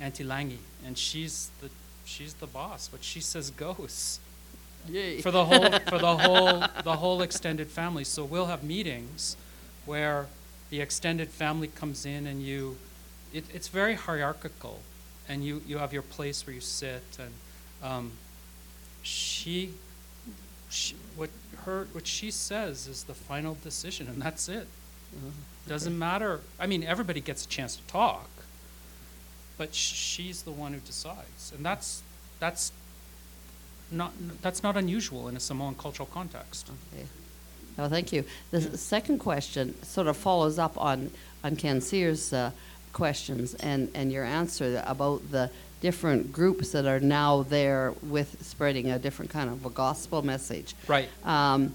Auntie 0.00 0.24
Langi, 0.24 0.58
and 0.84 0.96
she's 0.96 1.50
the 1.60 1.70
she's 2.04 2.34
the 2.34 2.46
boss. 2.46 2.92
What 2.92 3.02
she 3.02 3.20
says 3.20 3.50
goes 3.50 4.20
Yay. 4.88 5.20
for 5.20 5.30
the 5.30 5.44
whole 5.44 5.70
for 5.88 5.98
the 5.98 6.16
whole 6.18 6.64
the 6.84 6.96
whole 6.96 7.22
extended 7.22 7.68
family. 7.68 8.04
So 8.04 8.24
we'll 8.24 8.46
have 8.46 8.62
meetings 8.62 9.36
where 9.86 10.26
the 10.70 10.80
extended 10.80 11.30
family 11.30 11.68
comes 11.68 12.04
in 12.04 12.26
and 12.26 12.42
you 12.42 12.76
it, 13.32 13.44
it's 13.52 13.68
very 13.68 13.94
hierarchical 13.94 14.80
and 15.28 15.44
you, 15.44 15.62
you 15.66 15.78
have 15.78 15.92
your 15.92 16.02
place 16.02 16.46
where 16.46 16.54
you 16.54 16.60
sit 16.60 17.02
and 17.18 17.32
um, 17.82 18.12
she, 19.02 19.72
she 20.68 20.94
what 21.16 21.30
her 21.64 21.86
what 21.92 22.06
she 22.06 22.30
says 22.30 22.86
is 22.86 23.04
the 23.04 23.14
final 23.14 23.56
decision 23.62 24.08
and 24.08 24.20
that's 24.20 24.48
it. 24.48 24.66
Doesn't 25.66 25.98
matter. 25.98 26.40
I 26.60 26.66
mean 26.66 26.82
everybody 26.84 27.20
gets 27.20 27.44
a 27.44 27.48
chance 27.48 27.76
to 27.76 27.82
talk, 27.84 28.28
but 29.58 29.74
she's 29.74 30.42
the 30.42 30.52
one 30.52 30.72
who 30.72 30.80
decides. 30.80 31.52
And 31.54 31.64
that's 31.64 32.02
that's 32.38 32.72
not, 33.90 34.12
that's 34.42 34.62
not 34.62 34.76
unusual 34.76 35.28
in 35.28 35.36
a 35.36 35.40
Samoan 35.40 35.74
cultural 35.74 36.08
context. 36.12 36.70
Okay. 36.94 37.06
Oh, 37.78 37.88
thank 37.88 38.12
you. 38.12 38.24
The 38.50 38.58
s- 38.58 38.80
second 38.80 39.18
question 39.18 39.74
sort 39.82 40.06
of 40.06 40.16
follows 40.16 40.58
up 40.58 40.80
on, 40.80 41.10
on 41.44 41.56
Ken 41.56 41.80
Sears' 41.80 42.32
uh, 42.32 42.50
questions 42.92 43.54
and, 43.54 43.90
and 43.94 44.10
your 44.10 44.24
answer 44.24 44.82
about 44.86 45.30
the 45.30 45.50
different 45.82 46.32
groups 46.32 46.72
that 46.72 46.86
are 46.86 47.00
now 47.00 47.42
there 47.42 47.92
with 48.02 48.42
spreading 48.42 48.90
a 48.90 48.98
different 48.98 49.30
kind 49.30 49.50
of 49.50 49.66
a 49.66 49.70
gospel 49.70 50.22
message. 50.22 50.74
Right. 50.88 51.08
Um, 51.24 51.74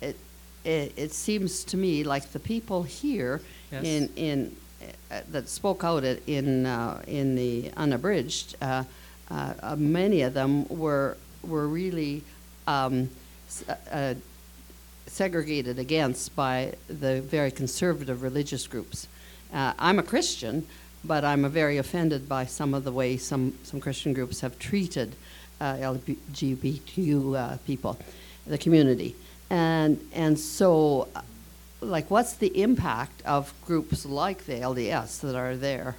it, 0.00 0.16
it, 0.64 0.92
it 0.96 1.12
seems 1.12 1.64
to 1.64 1.76
me 1.76 2.04
like 2.04 2.30
the 2.32 2.38
people 2.38 2.82
here 2.84 3.40
Yes. 3.72 3.84
in, 3.84 4.08
in, 4.14 4.56
uh, 5.10 5.20
that 5.32 5.48
spoke 5.48 5.82
out 5.82 6.04
at- 6.04 6.20
in, 6.28 6.64
uh, 6.64 7.02
in 7.08 7.34
the 7.34 7.72
unabridged, 7.76 8.54
uh, 8.62 8.84
uh, 9.30 9.54
uh, 9.62 9.74
many 9.76 10.22
of 10.22 10.32
them 10.34 10.68
were, 10.68 11.16
were 11.42 11.66
really 11.66 12.22
um, 12.68 13.10
s- 13.48 13.64
uh, 13.90 14.14
segregated 15.14 15.78
against 15.78 16.34
by 16.34 16.74
the 16.88 17.20
very 17.20 17.52
conservative 17.52 18.20
religious 18.20 18.66
groups. 18.66 19.06
Uh, 19.52 19.72
I'm 19.78 20.00
a 20.00 20.02
Christian, 20.02 20.66
but 21.04 21.24
I'm 21.24 21.48
very 21.50 21.78
offended 21.78 22.28
by 22.28 22.46
some 22.46 22.74
of 22.74 22.82
the 22.82 22.90
way 22.90 23.16
some, 23.16 23.56
some 23.62 23.80
Christian 23.80 24.12
groups 24.12 24.40
have 24.40 24.58
treated 24.58 25.14
uh, 25.60 25.74
LGBTQ 25.74 27.36
uh, 27.36 27.56
people, 27.58 27.96
the 28.44 28.58
community. 28.58 29.14
And, 29.50 30.00
and 30.12 30.36
so 30.36 31.06
uh, 31.14 31.22
like, 31.80 32.10
what's 32.10 32.32
the 32.32 32.60
impact 32.60 33.22
of 33.24 33.54
groups 33.64 34.04
like 34.04 34.46
the 34.46 34.54
LDS 34.54 35.20
that 35.20 35.36
are 35.36 35.54
there? 35.54 35.94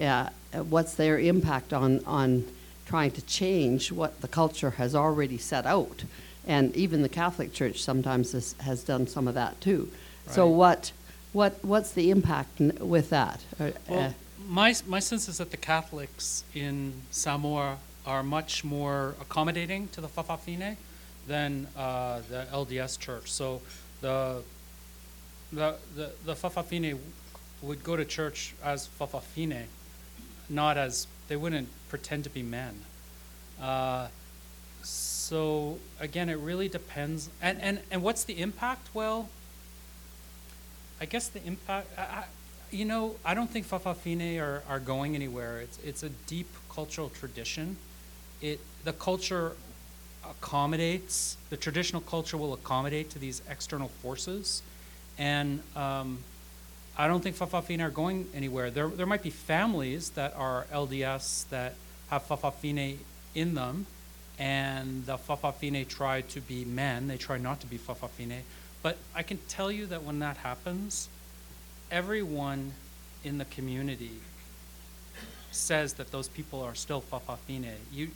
Uh, 0.00 0.30
what's 0.70 0.94
their 0.94 1.18
impact 1.18 1.74
on, 1.74 2.02
on 2.06 2.46
trying 2.86 3.10
to 3.10 3.22
change 3.26 3.92
what 3.92 4.22
the 4.22 4.28
culture 4.28 4.70
has 4.70 4.94
already 4.94 5.36
set 5.36 5.66
out? 5.66 6.04
And 6.46 6.74
even 6.76 7.02
the 7.02 7.08
Catholic 7.08 7.52
Church 7.52 7.82
sometimes 7.82 8.32
has, 8.32 8.54
has 8.60 8.84
done 8.84 9.06
some 9.06 9.28
of 9.28 9.34
that 9.34 9.60
too. 9.60 9.90
So 10.28 10.46
what, 10.46 10.92
what, 11.32 11.62
what's 11.62 11.92
the 11.92 12.10
impact 12.10 12.60
n- 12.60 12.76
with 12.80 13.10
that? 13.10 13.40
Uh, 13.60 13.70
uh, 13.88 14.10
my, 14.48 14.74
my 14.86 14.98
sense 14.98 15.28
is 15.28 15.38
that 15.38 15.50
the 15.50 15.56
Catholics 15.56 16.44
in 16.54 16.92
Samoa 17.10 17.78
are 18.06 18.22
much 18.22 18.64
more 18.64 19.14
accommodating 19.20 19.88
to 19.88 20.00
the 20.00 20.08
Fa'afafine 20.08 20.76
than 21.26 21.66
uh, 21.76 22.20
the 22.28 22.46
LDS 22.52 22.98
church. 22.98 23.30
So 23.30 23.62
the, 24.00 24.42
the, 25.52 25.76
the, 25.94 26.12
the 26.24 26.34
Fa'afafine 26.34 26.98
would 27.62 27.82
go 27.82 27.96
to 27.96 28.04
church 28.04 28.54
as 28.62 28.88
Fa'afafine, 29.00 29.64
not 30.48 30.76
as, 30.76 31.06
they 31.28 31.36
wouldn't 31.36 31.68
pretend 31.88 32.24
to 32.24 32.30
be 32.30 32.42
men. 32.42 32.82
Uh, 33.60 34.08
so 34.82 35.13
again, 36.00 36.28
it 36.28 36.38
really 36.38 36.68
depends. 36.68 37.30
And, 37.40 37.60
and, 37.60 37.80
and 37.90 38.02
what's 38.02 38.24
the 38.24 38.40
impact? 38.40 38.88
Well, 38.94 39.28
I 41.00 41.06
guess 41.06 41.28
the 41.28 41.44
impact, 41.44 41.88
I, 41.98 42.02
I, 42.02 42.24
you 42.70 42.84
know, 42.84 43.16
I 43.24 43.34
don't 43.34 43.50
think 43.50 43.66
Fa'afafine 43.66 44.40
are, 44.40 44.62
are 44.68 44.80
going 44.80 45.14
anywhere. 45.14 45.60
It's, 45.60 45.78
it's 45.84 46.02
a 46.02 46.08
deep 46.08 46.48
cultural 46.68 47.08
tradition. 47.08 47.76
It, 48.40 48.60
the 48.84 48.92
culture 48.92 49.52
accommodates, 50.28 51.36
the 51.50 51.56
traditional 51.56 52.02
culture 52.02 52.36
will 52.36 52.52
accommodate 52.52 53.10
to 53.10 53.18
these 53.18 53.42
external 53.48 53.88
forces. 53.88 54.62
And 55.18 55.62
um, 55.76 56.18
I 56.96 57.08
don't 57.08 57.22
think 57.22 57.36
Fa'afafine 57.36 57.82
are 57.82 57.90
going 57.90 58.26
anywhere. 58.34 58.70
There, 58.70 58.88
there 58.88 59.06
might 59.06 59.22
be 59.22 59.30
families 59.30 60.10
that 60.10 60.34
are 60.36 60.66
LDS 60.72 61.48
that 61.48 61.74
have 62.10 62.26
Fa'afafine 62.26 62.98
in 63.34 63.54
them, 63.54 63.86
and 64.38 65.06
the 65.06 65.16
Fa'afafine 65.16 65.86
try 65.88 66.22
to 66.22 66.40
be 66.40 66.64
men. 66.64 67.08
They 67.08 67.16
try 67.16 67.38
not 67.38 67.60
to 67.60 67.66
be 67.66 67.78
Fa'afafine. 67.78 68.40
But 68.82 68.98
I 69.14 69.22
can 69.22 69.38
tell 69.48 69.70
you 69.70 69.86
that 69.86 70.02
when 70.02 70.18
that 70.18 70.38
happens, 70.38 71.08
everyone 71.90 72.72
in 73.22 73.38
the 73.38 73.44
community 73.46 74.20
says 75.52 75.94
that 75.94 76.10
those 76.10 76.28
people 76.28 76.62
are 76.62 76.74
still 76.74 77.00
Fa'afafine. 77.00 77.72
You, 77.92 78.10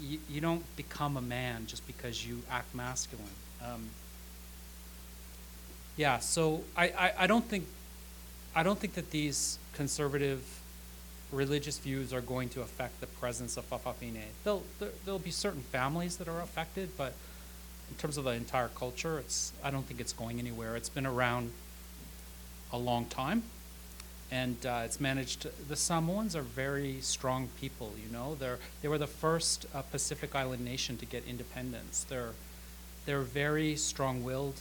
you, 0.00 0.18
you 0.28 0.40
don't 0.40 0.64
become 0.76 1.16
a 1.16 1.22
man 1.22 1.66
just 1.66 1.86
because 1.86 2.26
you 2.26 2.42
act 2.50 2.74
masculine. 2.74 3.26
Um, 3.64 3.88
yeah, 5.96 6.18
so 6.18 6.64
I, 6.76 6.84
I, 6.86 7.12
I 7.20 7.26
don't 7.26 7.44
think 7.44 7.66
I 8.54 8.62
don't 8.62 8.78
think 8.78 8.94
that 8.94 9.10
these 9.10 9.58
conservative 9.72 10.42
religious 11.32 11.78
views 11.78 12.12
are 12.12 12.20
going 12.20 12.48
to 12.50 12.60
affect 12.60 13.00
the 13.00 13.06
presence 13.06 13.56
of 13.56 13.68
Fa'afafine. 13.68 14.20
There'll, 14.44 14.62
there, 14.78 14.90
there'll 15.04 15.18
be 15.18 15.30
certain 15.30 15.62
families 15.62 16.18
that 16.18 16.28
are 16.28 16.40
affected, 16.40 16.90
but 16.96 17.14
in 17.90 17.96
terms 17.96 18.16
of 18.16 18.24
the 18.24 18.30
entire 18.30 18.68
culture, 18.68 19.18
it's, 19.18 19.52
I 19.64 19.70
don't 19.70 19.84
think 19.84 20.00
it's 20.00 20.12
going 20.12 20.38
anywhere. 20.38 20.76
It's 20.76 20.88
been 20.88 21.06
around 21.06 21.50
a 22.72 22.78
long 22.78 23.04
time, 23.06 23.42
and 24.30 24.56
uh, 24.64 24.82
it's 24.84 24.98
managed. 24.98 25.46
The 25.68 25.76
Samoans 25.76 26.34
are 26.34 26.42
very 26.42 27.00
strong 27.00 27.48
people. 27.60 27.92
You 28.02 28.10
know, 28.10 28.34
they're 28.34 28.58
they 28.80 28.88
were 28.88 28.96
the 28.96 29.06
first 29.06 29.66
uh, 29.74 29.82
Pacific 29.82 30.34
Island 30.34 30.64
nation 30.64 30.96
to 30.98 31.06
get 31.06 31.24
independence. 31.28 32.06
They're 32.08 32.32
they're 33.04 33.20
very 33.20 33.76
strong-willed, 33.76 34.60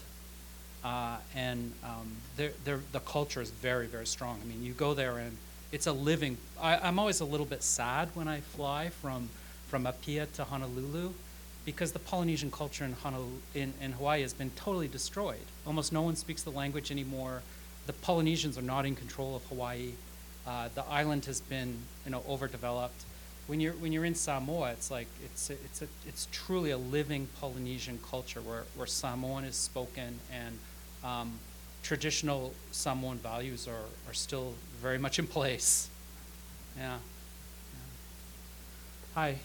uh, 0.84 1.18
and 1.36 1.72
um, 1.86 2.12
they're, 2.36 2.52
they're, 2.66 2.82
the 2.92 3.00
culture 3.00 3.42
is 3.42 3.52
very 3.52 3.88
very 3.88 4.08
strong. 4.08 4.42
I 4.44 4.46
mean, 4.46 4.62
you 4.62 4.74
go 4.74 4.94
there 4.94 5.18
and 5.18 5.38
it's 5.72 5.88
a 5.88 5.94
living. 5.94 6.38
I, 6.62 6.78
I'm 6.78 7.00
always 7.00 7.22
a 7.22 7.26
little 7.26 7.46
bit 7.46 7.64
sad 7.64 8.10
when 8.14 8.28
I 8.28 8.42
fly 8.42 8.90
from 8.90 9.30
from 9.68 9.88
Apia 9.88 10.26
to 10.34 10.44
Honolulu 10.44 11.14
because 11.64 11.94
the 11.94 12.00
Polynesian 12.00 12.52
culture 12.52 12.84
in, 12.84 12.92
Honolulu, 12.92 13.38
in, 13.56 13.74
in 13.80 13.94
Hawaii 13.94 14.22
has 14.22 14.34
been 14.34 14.50
totally 14.56 14.90
destroyed. 14.90 15.46
Almost 15.66 15.94
no 15.94 16.02
one 16.02 16.18
speaks 16.18 16.44
the 16.44 16.50
language 16.50 16.92
anymore. 16.92 17.42
The 17.86 17.94
Polynesians 17.94 18.58
are 18.58 18.64
not 18.64 18.86
in 18.86 18.96
control 18.96 19.36
of 19.36 19.44
Hawaii. 19.46 19.92
Uh, 20.46 20.70
the 20.76 20.84
island 20.88 21.24
has 21.26 21.40
been, 21.40 21.78
you 22.04 22.12
know, 22.12 22.24
overdeveloped. 22.28 23.06
When 23.48 23.60
you're 23.60 23.74
when 23.74 23.92
you're 23.92 24.06
in 24.06 24.16
Samoa, 24.16 24.72
it's 24.72 24.92
like 24.92 25.08
it's 25.24 25.50
a, 25.50 25.54
it's 25.54 25.82
a, 25.82 25.88
it's 26.08 26.28
truly 26.32 26.72
a 26.72 26.78
living 26.78 27.28
Polynesian 27.40 28.00
culture 28.10 28.42
where, 28.42 28.64
where 28.76 28.88
Samoan 28.88 29.44
is 29.46 29.56
spoken 29.56 30.20
and 30.34 30.58
um, 31.04 31.40
traditional 31.84 32.54
Samoan 32.72 33.18
values 33.18 33.68
are, 33.68 34.10
are 34.10 34.14
still 34.14 34.54
very 34.82 34.98
much 34.98 35.20
in 35.20 35.28
place. 35.28 35.90
Yeah. 36.78 36.98
yeah. 37.74 37.80
Hi. 39.16 39.36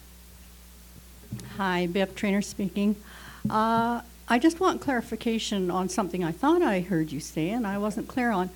Hi, 1.57 1.87
Bev 1.87 2.15
Trainer 2.15 2.41
speaking. 2.41 2.95
Uh, 3.49 4.01
I 4.29 4.39
just 4.39 4.59
want 4.59 4.81
clarification 4.81 5.71
on 5.71 5.87
something 5.87 6.23
I 6.23 6.31
thought 6.31 6.61
I 6.61 6.81
heard 6.81 7.11
you 7.11 7.19
say 7.19 7.49
and 7.49 7.65
I 7.65 7.77
wasn't 7.77 8.07
clear 8.07 8.31
on. 8.31 8.49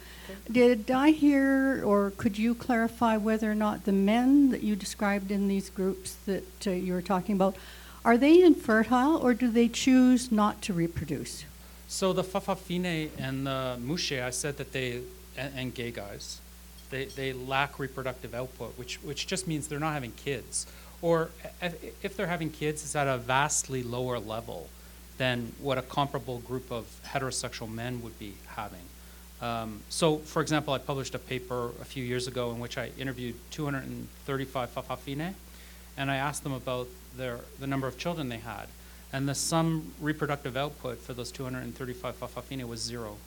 Did 0.52 0.91
I 0.91 1.12
hear, 1.12 1.82
or 1.86 2.12
could 2.17 2.38
you 2.38 2.54
clarify 2.56 3.15
whether 3.15 3.50
or 3.50 3.56
not 3.56 3.86
the 3.86 3.94
men 3.94 4.50
that 4.50 4.63
you 4.63 4.76
described 4.76 5.32
in 5.32 5.48
these 5.48 5.70
groups 5.70 6.15
that 6.26 6.67
uh, 6.67 6.72
you 6.72 6.94
were 6.94 7.02
talking 7.02 7.36
about, 7.36 7.56
are 8.04 8.17
they 8.17 8.41
infertile 8.41 9.15
or 9.15 9.34
do 9.34 9.50
they 9.50 9.70
choose 9.70 10.32
not 10.32 10.62
to 10.63 10.74
reproduce? 10.74 11.46
So 11.91 12.13
the 12.13 12.23
Fa'afafine 12.23 13.10
and 13.17 13.45
the 13.45 13.77
Muxe, 13.77 14.13
I 14.13 14.30
said 14.30 14.56
that 14.58 14.71
they, 14.71 15.01
and, 15.38 15.54
and 15.58 15.73
gay 15.75 15.91
guys, 15.91 16.39
they, 16.89 17.06
they 17.06 17.34
lack 17.34 17.80
reproductive 17.80 18.34
output, 18.34 18.77
which, 18.77 18.95
which 19.04 19.27
just 19.27 19.45
means 19.45 19.67
they're 19.67 19.77
not 19.77 19.91
having 19.91 20.13
kids. 20.13 20.67
Or 21.01 21.32
if, 21.62 22.15
they're 22.15 22.27
having 22.27 22.49
kids, 22.49 22.82
it's 22.84 22.95
at 22.95 23.08
a 23.08 23.17
vastly 23.17 23.84
lower 23.84 24.19
level 24.19 24.69
than 25.17 25.51
what 25.60 25.77
a 25.77 25.82
comparable 25.82 26.39
group 26.39 26.71
of 26.71 26.86
heterosexual 27.08 27.69
men 27.69 28.01
would 28.04 28.17
be 28.17 28.36
having. 28.47 28.88
Um, 29.41 29.82
so, 29.89 30.19
for 30.19 30.41
example, 30.41 30.73
I 30.73 30.77
published 30.77 31.13
a 31.13 31.19
paper 31.19 31.71
a 31.82 31.86
few 31.86 32.06
years 32.06 32.25
ago 32.25 32.51
in 32.51 32.60
which 32.60 32.77
I 32.77 32.91
interviewed 32.97 33.36
235 33.51 34.73
Fa'afafine, 34.73 35.34
and 35.97 36.10
I 36.10 36.15
asked 36.15 36.43
them 36.43 36.54
about 36.54 36.88
their, 37.17 37.41
the 37.60 37.67
number 37.67 37.88
of 37.88 37.97
children 37.97 38.30
they 38.30 38.38
had. 38.38 38.67
And 39.13 39.28
the 39.28 39.36
sum 39.36 39.91
reproductive 40.00 40.56
output 40.56 41.00
for 41.00 41.13
those 41.13 41.32
235 41.32 42.19
Fa'afafine 42.19 42.63
was 42.67 42.80
zero. 42.82 43.17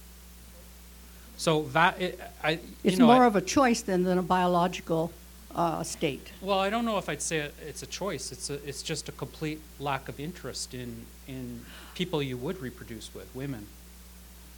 So 1.36 1.62
that, 1.72 2.00
it, 2.00 2.20
I, 2.42 2.52
you 2.52 2.58
It's 2.84 2.98
know, 2.98 3.06
more 3.06 3.24
I- 3.24 3.26
of 3.26 3.36
a 3.36 3.40
choice 3.40 3.82
than, 3.82 4.04
than 4.04 4.18
a 4.18 4.22
biological 4.22 5.12
uh, 5.54 5.82
state. 5.82 6.30
Well, 6.40 6.58
I 6.58 6.70
don't 6.70 6.84
know 6.84 6.98
if 6.98 7.08
I'd 7.08 7.22
say 7.22 7.38
it, 7.38 7.54
it's 7.66 7.82
a 7.82 7.86
choice. 7.86 8.32
It's 8.32 8.50
a, 8.50 8.54
it's 8.66 8.82
just 8.82 9.08
a 9.08 9.12
complete 9.12 9.60
lack 9.78 10.08
of 10.08 10.18
interest 10.18 10.74
in 10.74 11.04
in 11.26 11.64
people 11.94 12.22
you 12.22 12.36
would 12.36 12.60
reproduce 12.60 13.14
with, 13.14 13.34
women. 13.34 13.66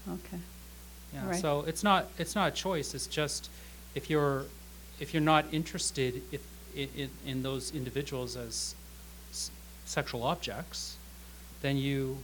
Okay. 0.08 0.38
Yeah. 1.14 1.28
Right. 1.28 1.36
So 1.40 1.60
it's 1.66 1.84
not 1.84 2.08
it's 2.18 2.34
not 2.34 2.48
a 2.48 2.54
choice. 2.54 2.94
It's 2.94 3.06
just 3.06 3.50
if 3.94 4.08
you're 4.08 4.44
if 4.98 5.12
you're 5.12 5.22
not 5.22 5.44
interested 5.52 6.22
if, 6.32 6.40
in, 6.74 6.88
in, 6.96 7.10
in 7.26 7.42
those 7.42 7.72
individuals 7.74 8.36
as 8.36 8.74
s- 9.30 9.50
sexual 9.84 10.22
objects, 10.22 10.96
then 11.62 11.76
you 11.76 12.16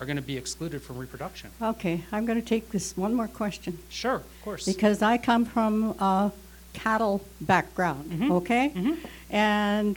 are 0.00 0.06
going 0.06 0.16
to 0.16 0.22
be 0.22 0.36
excluded 0.36 0.82
from 0.82 0.98
reproduction. 0.98 1.50
Okay, 1.60 2.02
I'm 2.12 2.26
going 2.26 2.40
to 2.40 2.46
take 2.46 2.70
this 2.70 2.96
one 2.96 3.14
more 3.14 3.28
question. 3.28 3.78
Sure, 3.88 4.16
of 4.16 4.42
course. 4.44 4.66
Because 4.66 5.02
I 5.02 5.16
come 5.18 5.44
from 5.44 5.94
a 5.98 6.32
cattle 6.74 7.22
background, 7.40 8.10
Mhm. 8.12 8.30
okay? 8.32 8.72
Mhm. 8.74 8.98
And 9.30 9.96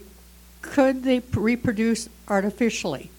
could 0.62 1.02
they 1.04 1.20
p- 1.20 1.38
reproduce 1.38 2.08
artificially? 2.28 3.10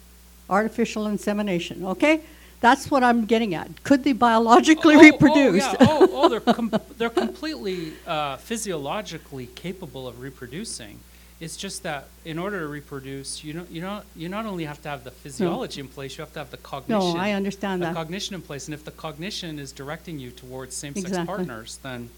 Artificial 0.49 1.05
insemination, 1.07 1.85
okay? 1.85 2.21
That's 2.59 2.91
what 2.91 3.03
I'm 3.03 3.25
getting 3.25 3.53
at. 3.55 3.83
Could 3.83 4.03
they 4.03 4.13
biologically 4.13 4.95
Oh, 4.95 4.99
reproduce? 5.01 5.63
Oh, 5.63 5.75
yeah. 5.79 5.87
oh, 5.89 6.09
oh 6.11 6.29
they're, 6.29 6.39
com- 6.55 6.73
they're 6.97 7.09
completely 7.09 7.93
uh, 8.07 8.37
physiologically 8.37 9.47
capable 9.55 10.07
of 10.07 10.19
reproducing. 10.19 10.99
It's 11.41 11.57
just 11.57 11.81
that 11.81 12.05
in 12.23 12.37
order 12.37 12.59
to 12.59 12.67
reproduce, 12.67 13.43
you 13.43 13.53
know, 13.53 13.65
you 13.69 13.81
know, 13.81 14.03
you 14.15 14.29
not 14.29 14.45
only 14.45 14.65
have 14.65 14.79
to 14.83 14.89
have 14.89 15.03
the 15.03 15.09
physiology 15.09 15.81
in 15.81 15.87
place, 15.87 16.15
you 16.15 16.21
have 16.21 16.31
to 16.33 16.39
have 16.39 16.51
the 16.51 16.57
cognition. 16.57 17.15
No, 17.15 17.19
I 17.19 17.31
understand 17.31 17.81
the 17.81 17.87
that. 17.87 17.95
cognition 17.95 18.35
in 18.35 18.43
place, 18.43 18.67
and 18.67 18.75
if 18.75 18.85
the 18.85 18.91
cognition 18.91 19.57
is 19.57 19.71
directing 19.71 20.19
you 20.19 20.29
towards 20.29 20.75
same-sex 20.75 21.07
Exactly. 21.07 21.25
partners, 21.25 21.79
then 21.81 22.11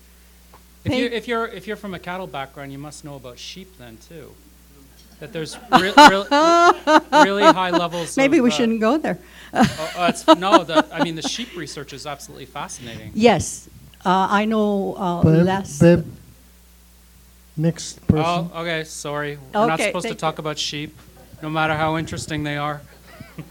if 0.83 0.91
Pay- 0.91 0.99
you're, 0.99 1.09
if 1.11 1.27
you're 1.29 1.47
if 1.47 1.67
you're 1.67 1.77
from 1.77 1.93
a 1.93 1.99
cattle 1.99 2.27
background, 2.27 2.73
you 2.73 2.77
must 2.77 3.05
know 3.05 3.15
about 3.15 3.39
sheep 3.39 3.77
then 3.77 3.97
too. 4.09 4.33
That 5.21 5.31
there's 5.31 5.55
re- 5.71 5.93
re- 5.95 6.99
really 7.23 7.43
high 7.43 7.69
levels. 7.69 8.17
Maybe 8.21 8.39
of, 8.39 8.43
we 8.43 8.49
uh, 8.49 8.53
shouldn't 8.53 8.81
go 8.81 8.97
there. 8.97 9.19
Oh, 9.55 9.91
oh, 9.97 10.05
it's, 10.07 10.27
no, 10.27 10.63
the, 10.65 10.85
I 10.91 11.03
mean 11.03 11.15
the 11.15 11.21
sheep 11.21 11.55
research 11.55 11.93
is 11.93 12.05
absolutely 12.07 12.47
fascinating. 12.47 13.11
Yes, 13.13 13.69
uh, 14.03 14.27
I 14.29 14.43
know 14.45 14.95
uh, 14.95 15.21
Beb- 15.23 15.45
less. 15.45 15.79
Beb, 15.79 16.03
next 17.57 18.05
person. 18.07 18.25
Oh, 18.25 18.51
okay, 18.61 18.83
sorry. 18.83 19.37
We're 19.53 19.67
not 19.67 19.79
Okay, 19.79 19.87
supposed 19.89 20.03
to 20.03 20.09
thank 20.09 20.19
talk 20.19 20.37
you. 20.37 20.41
about 20.41 20.57
sheep, 20.57 20.97
no 21.41 21.49
matter 21.49 21.75
how 21.75 21.97
interesting 21.97 22.43
they 22.43 22.57
are. 22.57 22.81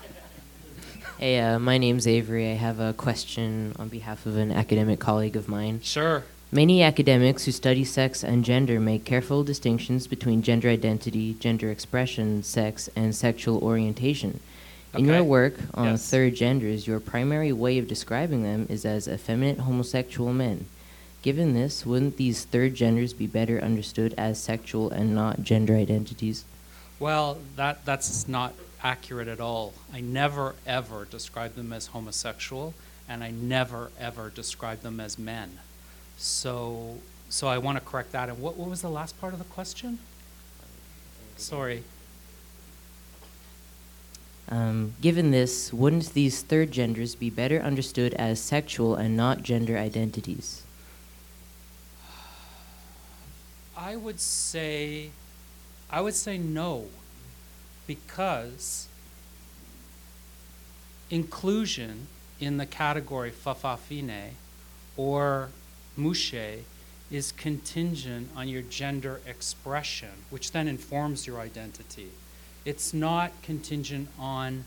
Hey, 1.18 1.38
uh, 1.38 1.60
my 1.60 1.78
name's 1.78 2.08
Avery. 2.08 2.50
I 2.50 2.54
have 2.54 2.80
a 2.80 2.92
question 2.94 3.76
on 3.78 3.88
behalf 3.88 4.26
of 4.26 4.36
an 4.36 4.50
academic 4.50 4.98
colleague 4.98 5.36
of 5.36 5.46
mine. 5.48 5.80
Sure. 5.80 6.24
Many 6.50 6.82
academics 6.82 7.44
who 7.44 7.52
study 7.52 7.84
sex 7.84 8.24
and 8.24 8.44
gender 8.44 8.80
make 8.80 9.04
careful 9.04 9.44
distinctions 9.44 10.08
between 10.08 10.42
gender 10.42 10.68
identity, 10.68 11.34
gender 11.38 11.70
expression, 11.70 12.42
sex, 12.42 12.90
and 12.96 13.14
sexual 13.14 13.58
orientation. 13.62 14.40
In 14.94 15.04
Okay. 15.04 15.14
your 15.14 15.22
work 15.24 15.54
on 15.74 15.90
Yes. 15.90 16.10
third 16.10 16.34
genders, 16.34 16.88
your 16.88 16.98
primary 16.98 17.52
way 17.52 17.78
of 17.78 17.86
describing 17.86 18.42
them 18.42 18.66
is 18.68 18.84
as 18.84 19.06
effeminate 19.06 19.60
homosexual 19.60 20.32
men. 20.32 20.66
Given 21.22 21.54
this, 21.54 21.86
wouldn't 21.86 22.16
these 22.16 22.44
third 22.44 22.74
genders 22.74 23.12
be 23.12 23.28
better 23.28 23.60
understood 23.60 24.12
as 24.18 24.42
sexual 24.42 24.90
and 24.90 25.14
not 25.14 25.42
gender 25.42 25.76
identities? 25.76 26.44
Well, 26.98 27.38
that, 27.54 27.84
that's 27.84 28.26
not 28.26 28.54
accurate 28.82 29.28
at 29.28 29.40
all. 29.40 29.72
I 29.92 30.00
never, 30.00 30.56
ever 30.66 31.04
describe 31.04 31.54
them 31.54 31.72
as 31.72 31.86
homosexual, 31.88 32.74
and 33.08 33.22
I 33.22 33.30
never, 33.30 33.92
ever 34.00 34.30
describe 34.30 34.82
them 34.82 34.98
as 34.98 35.16
men. 35.16 35.58
So, 36.18 36.98
so 37.28 37.46
I 37.46 37.58
want 37.58 37.78
to 37.78 37.84
correct 37.84 38.10
that. 38.12 38.28
And 38.28 38.40
what, 38.40 38.56
what 38.56 38.68
was 38.68 38.82
the 38.82 38.90
last 38.90 39.20
part 39.20 39.32
of 39.32 39.38
the 39.38 39.44
question? 39.44 40.00
Sorry. 41.36 41.84
Um, 44.48 44.94
given 45.00 45.30
this, 45.30 45.72
wouldn't 45.72 46.14
these 46.14 46.42
third 46.42 46.72
genders 46.72 47.14
be 47.14 47.30
better 47.30 47.60
understood 47.60 48.12
as 48.14 48.40
sexual 48.40 48.96
and 48.96 49.16
not 49.16 49.44
gender 49.44 49.78
identities? 49.78 50.64
I 53.82 53.96
would 53.96 54.20
say, 54.20 55.10
I 55.90 56.00
would 56.00 56.14
say 56.14 56.38
no, 56.38 56.86
because 57.88 58.86
inclusion 61.10 62.06
in 62.38 62.58
the 62.58 62.66
category 62.66 63.32
fa'afafine 63.32 64.30
or 64.96 65.48
muxe 65.96 66.60
is 67.10 67.32
contingent 67.32 68.30
on 68.36 68.46
your 68.46 68.62
gender 68.62 69.20
expression, 69.26 70.10
which 70.30 70.52
then 70.52 70.68
informs 70.68 71.26
your 71.26 71.40
identity. 71.40 72.10
It's 72.64 72.94
not 72.94 73.32
contingent 73.42 74.08
on 74.16 74.64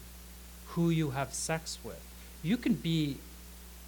who 0.67 0.89
you 0.89 1.11
have 1.11 1.33
sex 1.33 1.77
with. 1.85 2.03
You 2.43 2.57
can 2.57 2.73
be 2.73 3.17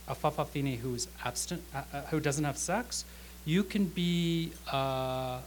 a 0.08 0.16
fa'afafine 0.16 0.78
who's 0.78 1.08
abstent, 1.26 1.60
uh, 1.76 1.82
uh, 1.94 2.02
who 2.12 2.22
doesn't 2.22 2.46
have 2.46 2.58
sex. 2.58 3.04
You 3.48 3.64
can 3.64 3.86
be, 3.86 4.52
uh, 4.74 5.40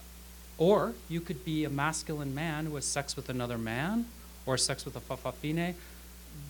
or 0.56 0.94
you 1.10 1.20
could 1.20 1.44
be 1.44 1.64
a 1.64 1.68
masculine 1.68 2.34
man 2.34 2.64
who 2.64 2.76
has 2.76 2.86
sex 2.86 3.14
with 3.14 3.28
another 3.28 3.58
man, 3.58 4.06
or 4.46 4.56
sex 4.56 4.86
with 4.86 4.96
a 4.96 5.00
fa'afafine. 5.00 5.74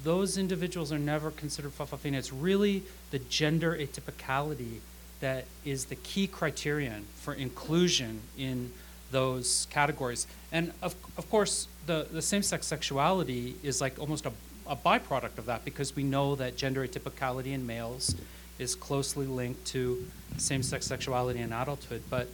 Those 0.04 0.38
individuals 0.38 0.92
are 0.92 0.98
never 0.98 1.32
considered 1.32 1.76
fa'afafine. 1.76 2.14
It's 2.14 2.32
really 2.32 2.84
the 3.10 3.18
gender 3.18 3.76
atypicality 3.76 4.78
that 5.18 5.46
is 5.64 5.86
the 5.86 5.96
key 5.96 6.28
criterion 6.28 7.06
for 7.16 7.34
inclusion 7.34 8.20
in 8.38 8.70
those 9.10 9.66
categories. 9.70 10.28
And 10.52 10.72
of, 10.80 10.94
of 11.18 11.28
course, 11.30 11.66
the, 11.86 12.06
the 12.12 12.22
same-sex 12.22 12.64
sexuality 12.68 13.56
is 13.64 13.80
like 13.80 13.98
almost 13.98 14.24
a, 14.24 14.30
a 14.68 14.76
byproduct 14.76 15.36
of 15.36 15.46
that 15.46 15.64
because 15.64 15.96
we 15.96 16.04
know 16.04 16.36
that 16.36 16.56
gender 16.56 16.86
atypicality 16.86 17.52
in 17.52 17.66
males 17.66 18.14
is 18.60 18.74
closely 18.74 19.26
linked 19.26 19.64
to 19.66 20.06
same-sex 20.36 20.86
sexuality 20.86 21.40
in 21.40 21.52
adulthood. 21.52 22.02
But 22.10 22.28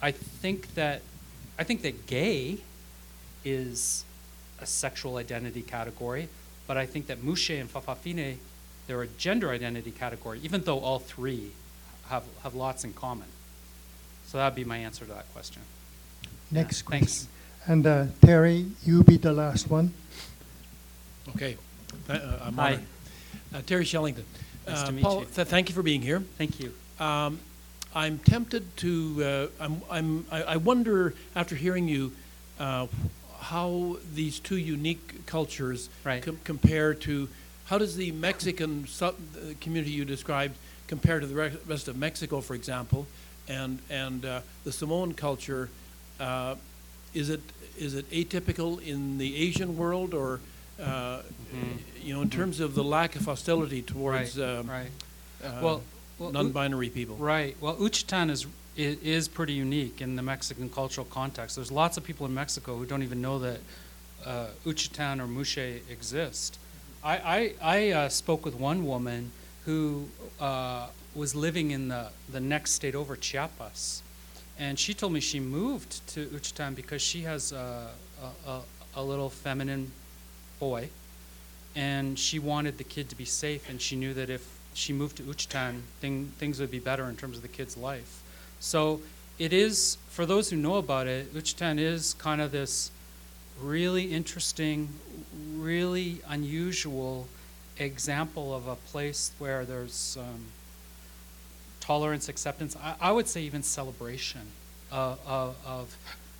I 0.00 0.12
think 0.12 0.74
that 0.74 1.02
I 1.58 1.64
think 1.64 1.82
that 1.82 2.06
gay 2.06 2.58
is 3.44 4.04
a 4.60 4.66
sexual 4.66 5.16
identity 5.16 5.62
category, 5.62 6.28
but 6.66 6.76
I 6.76 6.86
think 6.86 7.06
that 7.08 7.22
muxe 7.22 7.50
and 7.50 7.72
fa'afafine 7.72 8.36
they're 8.86 9.02
a 9.02 9.06
gender 9.06 9.50
identity 9.50 9.90
category, 9.90 10.40
even 10.42 10.62
though 10.62 10.80
all 10.80 10.98
three 10.98 11.52
have, 12.08 12.24
have 12.42 12.54
lots 12.54 12.84
in 12.84 12.92
common. 12.92 13.28
So 14.26 14.38
that'd 14.38 14.56
be 14.56 14.64
my 14.64 14.78
answer 14.78 15.04
to 15.04 15.12
that 15.12 15.32
question. 15.32 15.62
Next 16.50 16.80
Yeah, 16.80 16.86
question. 16.86 17.06
thanks. 17.06 17.28
And 17.66 17.86
uh, 17.86 18.06
Terry, 18.22 18.66
you 18.84 19.04
be 19.04 19.18
the 19.18 19.32
last 19.32 19.70
one. 19.70 19.94
Okay. 21.28 21.56
Uh, 22.08 22.38
I'm 22.42 22.54
Hi. 22.54 22.66
honored. 22.66 22.82
Uh, 23.54 23.60
Terry 23.66 23.84
Shellington. 23.84 24.24
Nice 24.66 24.78
Uh, 24.82 24.86
to 24.86 24.92
meet 24.92 25.02
Paul, 25.02 25.20
you. 25.20 25.26
th- 25.34 25.48
thank 25.48 25.68
you 25.68 25.74
for 25.74 25.82
being 25.82 26.02
here. 26.02 26.20
Thank 26.38 26.60
you. 26.60 26.72
Um, 27.00 27.38
I'm 27.94 28.18
tempted 28.18 28.76
to. 28.78 29.50
Uh, 29.60 29.64
I'm. 29.64 29.82
I'm. 29.90 30.26
I, 30.30 30.42
I 30.42 30.56
wonder 30.56 31.14
after 31.34 31.54
hearing 31.56 31.88
you, 31.88 32.12
uh, 32.58 32.86
how 33.40 33.98
these 34.14 34.38
two 34.38 34.56
unique 34.56 35.26
cultures 35.26 35.88
Right. 36.04 36.22
com- 36.22 36.38
compare 36.44 36.94
to. 36.94 37.28
How 37.66 37.78
does 37.78 37.96
the 37.96 38.12
Mexican 38.12 38.86
sub, 38.86 39.14
uh, 39.36 39.54
community 39.60 39.92
you 39.92 40.04
described 40.04 40.54
compare 40.88 41.20
to 41.20 41.26
the 41.26 41.34
re- 41.34 41.56
rest 41.66 41.88
of 41.88 41.96
Mexico, 41.96 42.40
for 42.40 42.54
example, 42.54 43.06
and 43.48 43.78
and 43.90 44.24
uh, 44.24 44.40
the 44.64 44.72
Samoan 44.72 45.12
culture? 45.14 45.68
Uh, 46.20 46.54
is 47.14 47.28
it 47.30 47.40
is 47.78 47.94
it 47.94 48.08
atypical 48.10 48.80
in 48.80 49.18
the 49.18 49.36
Asian 49.36 49.76
world, 49.76 50.14
or 50.14 50.40
uh, 50.82 51.22
you 52.02 52.14
know, 52.14 52.22
in 52.22 52.30
terms 52.30 52.60
of 52.60 52.74
the 52.74 52.84
lack 52.84 53.16
of 53.16 53.24
hostility 53.24 53.82
towards 53.82 54.38
right. 54.38 54.58
um, 54.58 54.70
right. 54.70 54.90
uh, 55.44 55.60
well, 55.62 55.82
well, 56.18 56.32
non-binary 56.32 56.90
people? 56.90 57.16
Right. 57.16 57.56
Well, 57.60 57.76
Juchitán 57.76 58.30
is, 58.30 58.46
is 58.76 58.98
is 59.02 59.28
pretty 59.28 59.52
unique 59.52 60.00
in 60.00 60.16
the 60.16 60.22
Mexican 60.22 60.68
cultural 60.68 61.06
context. 61.10 61.56
There's 61.56 61.72
lots 61.72 61.96
of 61.96 62.04
people 62.04 62.26
in 62.26 62.34
Mexico 62.34 62.76
who 62.76 62.86
don't 62.86 63.02
even 63.02 63.20
know 63.20 63.38
that 63.38 63.60
uh, 64.24 64.46
Juchitán 64.64 65.20
or 65.20 65.26
Muxe 65.26 65.80
exist. 65.90 66.58
I 67.04 67.16
I, 67.16 67.54
I 67.62 67.90
uh, 67.90 68.08
spoke 68.08 68.44
with 68.44 68.54
one 68.54 68.86
woman 68.86 69.32
who 69.64 70.08
uh, 70.40 70.88
was 71.14 71.34
living 71.34 71.70
in 71.70 71.88
the 71.88 72.08
the 72.30 72.40
next 72.40 72.72
state 72.72 72.94
over, 72.94 73.16
Chiapas, 73.16 74.02
and 74.58 74.78
she 74.78 74.94
told 74.94 75.12
me 75.12 75.20
she 75.20 75.40
moved 75.40 76.06
to 76.08 76.26
Juchitán 76.26 76.74
because 76.74 77.02
she 77.02 77.22
has 77.22 77.52
a 77.52 77.90
a, 78.22 78.50
a, 78.50 78.60
a 78.96 79.02
little 79.02 79.30
feminine 79.30 79.90
boy, 80.62 80.88
and 81.74 82.16
she 82.16 82.38
wanted 82.38 82.78
the 82.78 82.84
kid 82.84 83.08
to 83.08 83.16
be 83.16 83.24
safe, 83.24 83.68
and 83.68 83.82
she 83.82 83.96
knew 83.96 84.14
that 84.14 84.30
if 84.30 84.46
she 84.74 84.92
moved 84.92 85.16
to 85.16 85.24
Juchitán, 85.24 85.80
thing, 86.00 86.30
things 86.38 86.60
would 86.60 86.70
be 86.70 86.78
better 86.78 87.08
in 87.08 87.16
terms 87.16 87.36
of 87.36 87.42
the 87.42 87.48
kid's 87.48 87.76
life. 87.76 88.22
So 88.60 89.00
it 89.40 89.52
is, 89.52 89.98
for 90.08 90.24
those 90.24 90.50
who 90.50 90.56
know 90.56 90.76
about 90.76 91.08
it, 91.08 91.34
Juchitán 91.34 91.80
is 91.80 92.14
kind 92.14 92.40
of 92.40 92.52
this 92.52 92.92
really 93.60 94.14
interesting, 94.14 94.90
really 95.56 96.20
unusual 96.28 97.26
example 97.78 98.54
of 98.54 98.68
a 98.68 98.76
place 98.76 99.32
where 99.40 99.64
there's 99.64 100.16
um, 100.20 100.44
tolerance, 101.80 102.28
acceptance, 102.28 102.76
I, 102.76 103.08
I 103.08 103.10
would 103.10 103.26
say 103.26 103.42
even 103.42 103.64
celebration 103.64 104.42
uh, 104.92 105.16
of, 105.26 105.56
of 105.66 105.96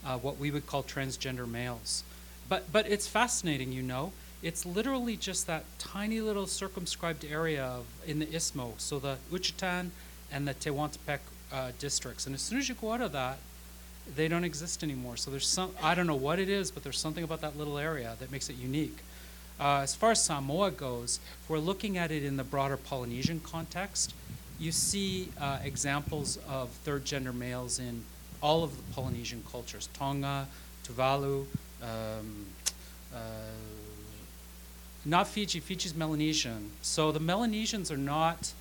uh, 0.07 0.19
what 0.19 0.39
we 0.39 0.53
would 0.53 0.67
call 0.69 0.85
transgender 0.85 1.49
males. 1.49 2.05
But, 2.53 2.71
but 2.71 2.87
it's 2.87 3.09
fascinating, 3.09 3.73
you 3.73 3.81
know. 3.81 4.13
It's 4.43 4.67
literally 4.67 5.17
just 5.17 5.47
that 5.47 5.65
tiny 5.79 6.21
little 6.21 6.47
circumscribed 6.47 7.25
area 7.25 7.65
of, 7.65 7.87
in 8.07 8.19
the 8.19 8.27
Istmo, 8.27 8.79
so 8.79 8.99
the 8.99 9.17
Juchitán 9.33 9.89
and 10.31 10.47
the 10.47 10.53
Tehuantepec 10.53 11.21
uh, 11.51 11.71
districts. 11.79 12.27
And 12.27 12.35
as 12.35 12.43
soon 12.43 12.59
as 12.59 12.69
you 12.69 12.75
go 12.75 12.93
out 12.93 13.01
of 13.01 13.13
that, 13.13 13.39
they 14.17 14.29
don't 14.29 14.45
exist 14.45 14.83
anymore. 14.83 15.17
So 15.17 15.31
there's 15.31 15.49
some, 15.49 15.71
I 15.83 15.95
don't 15.95 16.07
know 16.07 16.15
what 16.15 16.39
it 16.39 16.51
is, 16.51 16.71
but 16.71 16.83
there's 16.83 16.99
something 16.99 17.25
about 17.25 17.41
that 17.41 17.57
little 17.57 17.79
area 17.79 18.17
that 18.21 18.31
makes 18.31 18.51
it 18.51 18.57
unique. 18.57 18.99
Uh, 19.59 19.79
as 19.79 19.95
far 19.95 20.11
as 20.11 20.23
Samoa 20.23 20.73
goes, 20.73 21.21
if 21.43 21.49
we're 21.49 21.59
looking 21.59 21.97
at 21.97 22.11
it 22.11 22.23
in 22.23 22.37
the 22.37 22.45
broader 22.45 22.77
Polynesian 22.77 23.41
context, 23.41 24.13
you 24.59 24.73
see 24.73 25.31
uh, 25.41 25.61
examples 25.65 26.39
of 26.47 26.69
third 26.85 27.07
gender 27.07 27.33
males 27.33 27.79
in 27.79 28.05
all 28.43 28.63
of 28.63 28.77
the 28.77 28.93
Polynesian 28.93 29.43
cultures 29.51 29.89
Tonga, 29.95 30.49
Tuvalu, 30.87 31.47
um, 31.83 32.47
uh, 33.15 33.19
not 35.05 35.27
Fiji, 35.27 35.61
Fiji's 35.61 35.95
Melanesian. 35.95 36.71
So 36.81 37.13
the 37.13 37.21
Melanesians 37.21 37.91
are 37.91 37.97
not 37.97 38.53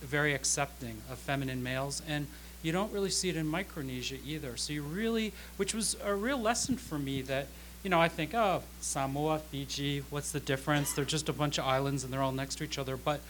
very 0.00 0.34
accepting 0.34 1.02
of 1.10 1.18
feminine 1.18 1.62
males, 1.62 2.02
and 2.08 2.26
you 2.62 2.72
don't 2.72 2.92
really 2.92 3.10
see 3.10 3.28
it 3.28 3.36
in 3.36 3.46
Micronesia 3.46 4.16
either. 4.26 4.56
So 4.56 4.72
you 4.72 4.82
really, 4.82 5.32
which 5.56 5.74
was 5.74 5.96
a 6.04 6.14
real 6.14 6.40
lesson 6.40 6.76
for 6.76 6.98
me 6.98 7.22
that, 7.22 7.46
you 7.82 7.90
know, 7.90 8.00
I 8.00 8.08
think, 8.08 8.34
oh, 8.34 8.62
Samoa, 8.80 9.38
Fiji, 9.38 10.02
what's 10.10 10.32
the 10.32 10.40
difference? 10.40 10.92
They're 10.92 11.04
just 11.04 11.28
a 11.28 11.32
bunch 11.32 11.58
of 11.58 11.64
islands 11.64 12.04
and 12.04 12.12
they're 12.12 12.22
all 12.22 12.32
next 12.32 12.56
to 12.56 12.64
each 12.64 12.78
other. 12.78 12.96
But 12.96 13.20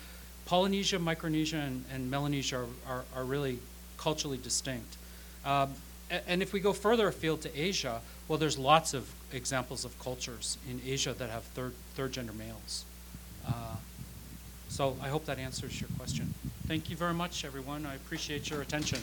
Polynesia, 0.47 0.99
Micronesia, 0.99 1.59
and, 1.59 1.85
and 1.93 2.11
Melanesia 2.11 2.57
are, 2.57 2.67
are, 2.89 3.05
are 3.15 3.25
really 3.25 3.59
culturally 3.99 4.39
distinct. 4.39 4.97
Um, 5.45 5.75
and 6.27 6.43
if 6.43 6.53
we 6.53 6.59
go 6.59 6.73
further 6.73 7.07
afield 7.07 7.43
to 7.43 7.61
Asia, 7.61 8.01
well, 8.31 8.39
there's 8.39 8.57
lots 8.57 8.95
of 8.95 9.13
examples 9.33 9.85
of 9.85 9.99
cultures 9.99 10.57
in 10.71 10.81
Asia 10.87 11.13
that 11.15 11.31
have 11.31 11.43
third, 11.43 11.75
third 11.97 12.13
gender 12.13 12.33
males. 12.33 12.85
Uh, 13.45 13.75
so 14.69 14.97
I 15.03 15.09
hope 15.09 15.25
that 15.27 15.41
answers 15.41 15.81
your 15.81 15.91
question. 15.99 16.33
Thank 16.69 16.91
you 16.91 16.97
very 16.97 17.13
much, 17.13 17.45
everyone. 17.45 17.85
I 17.87 17.97
appreciate 17.97 18.49
your 18.49 18.63
attention. 18.63 19.01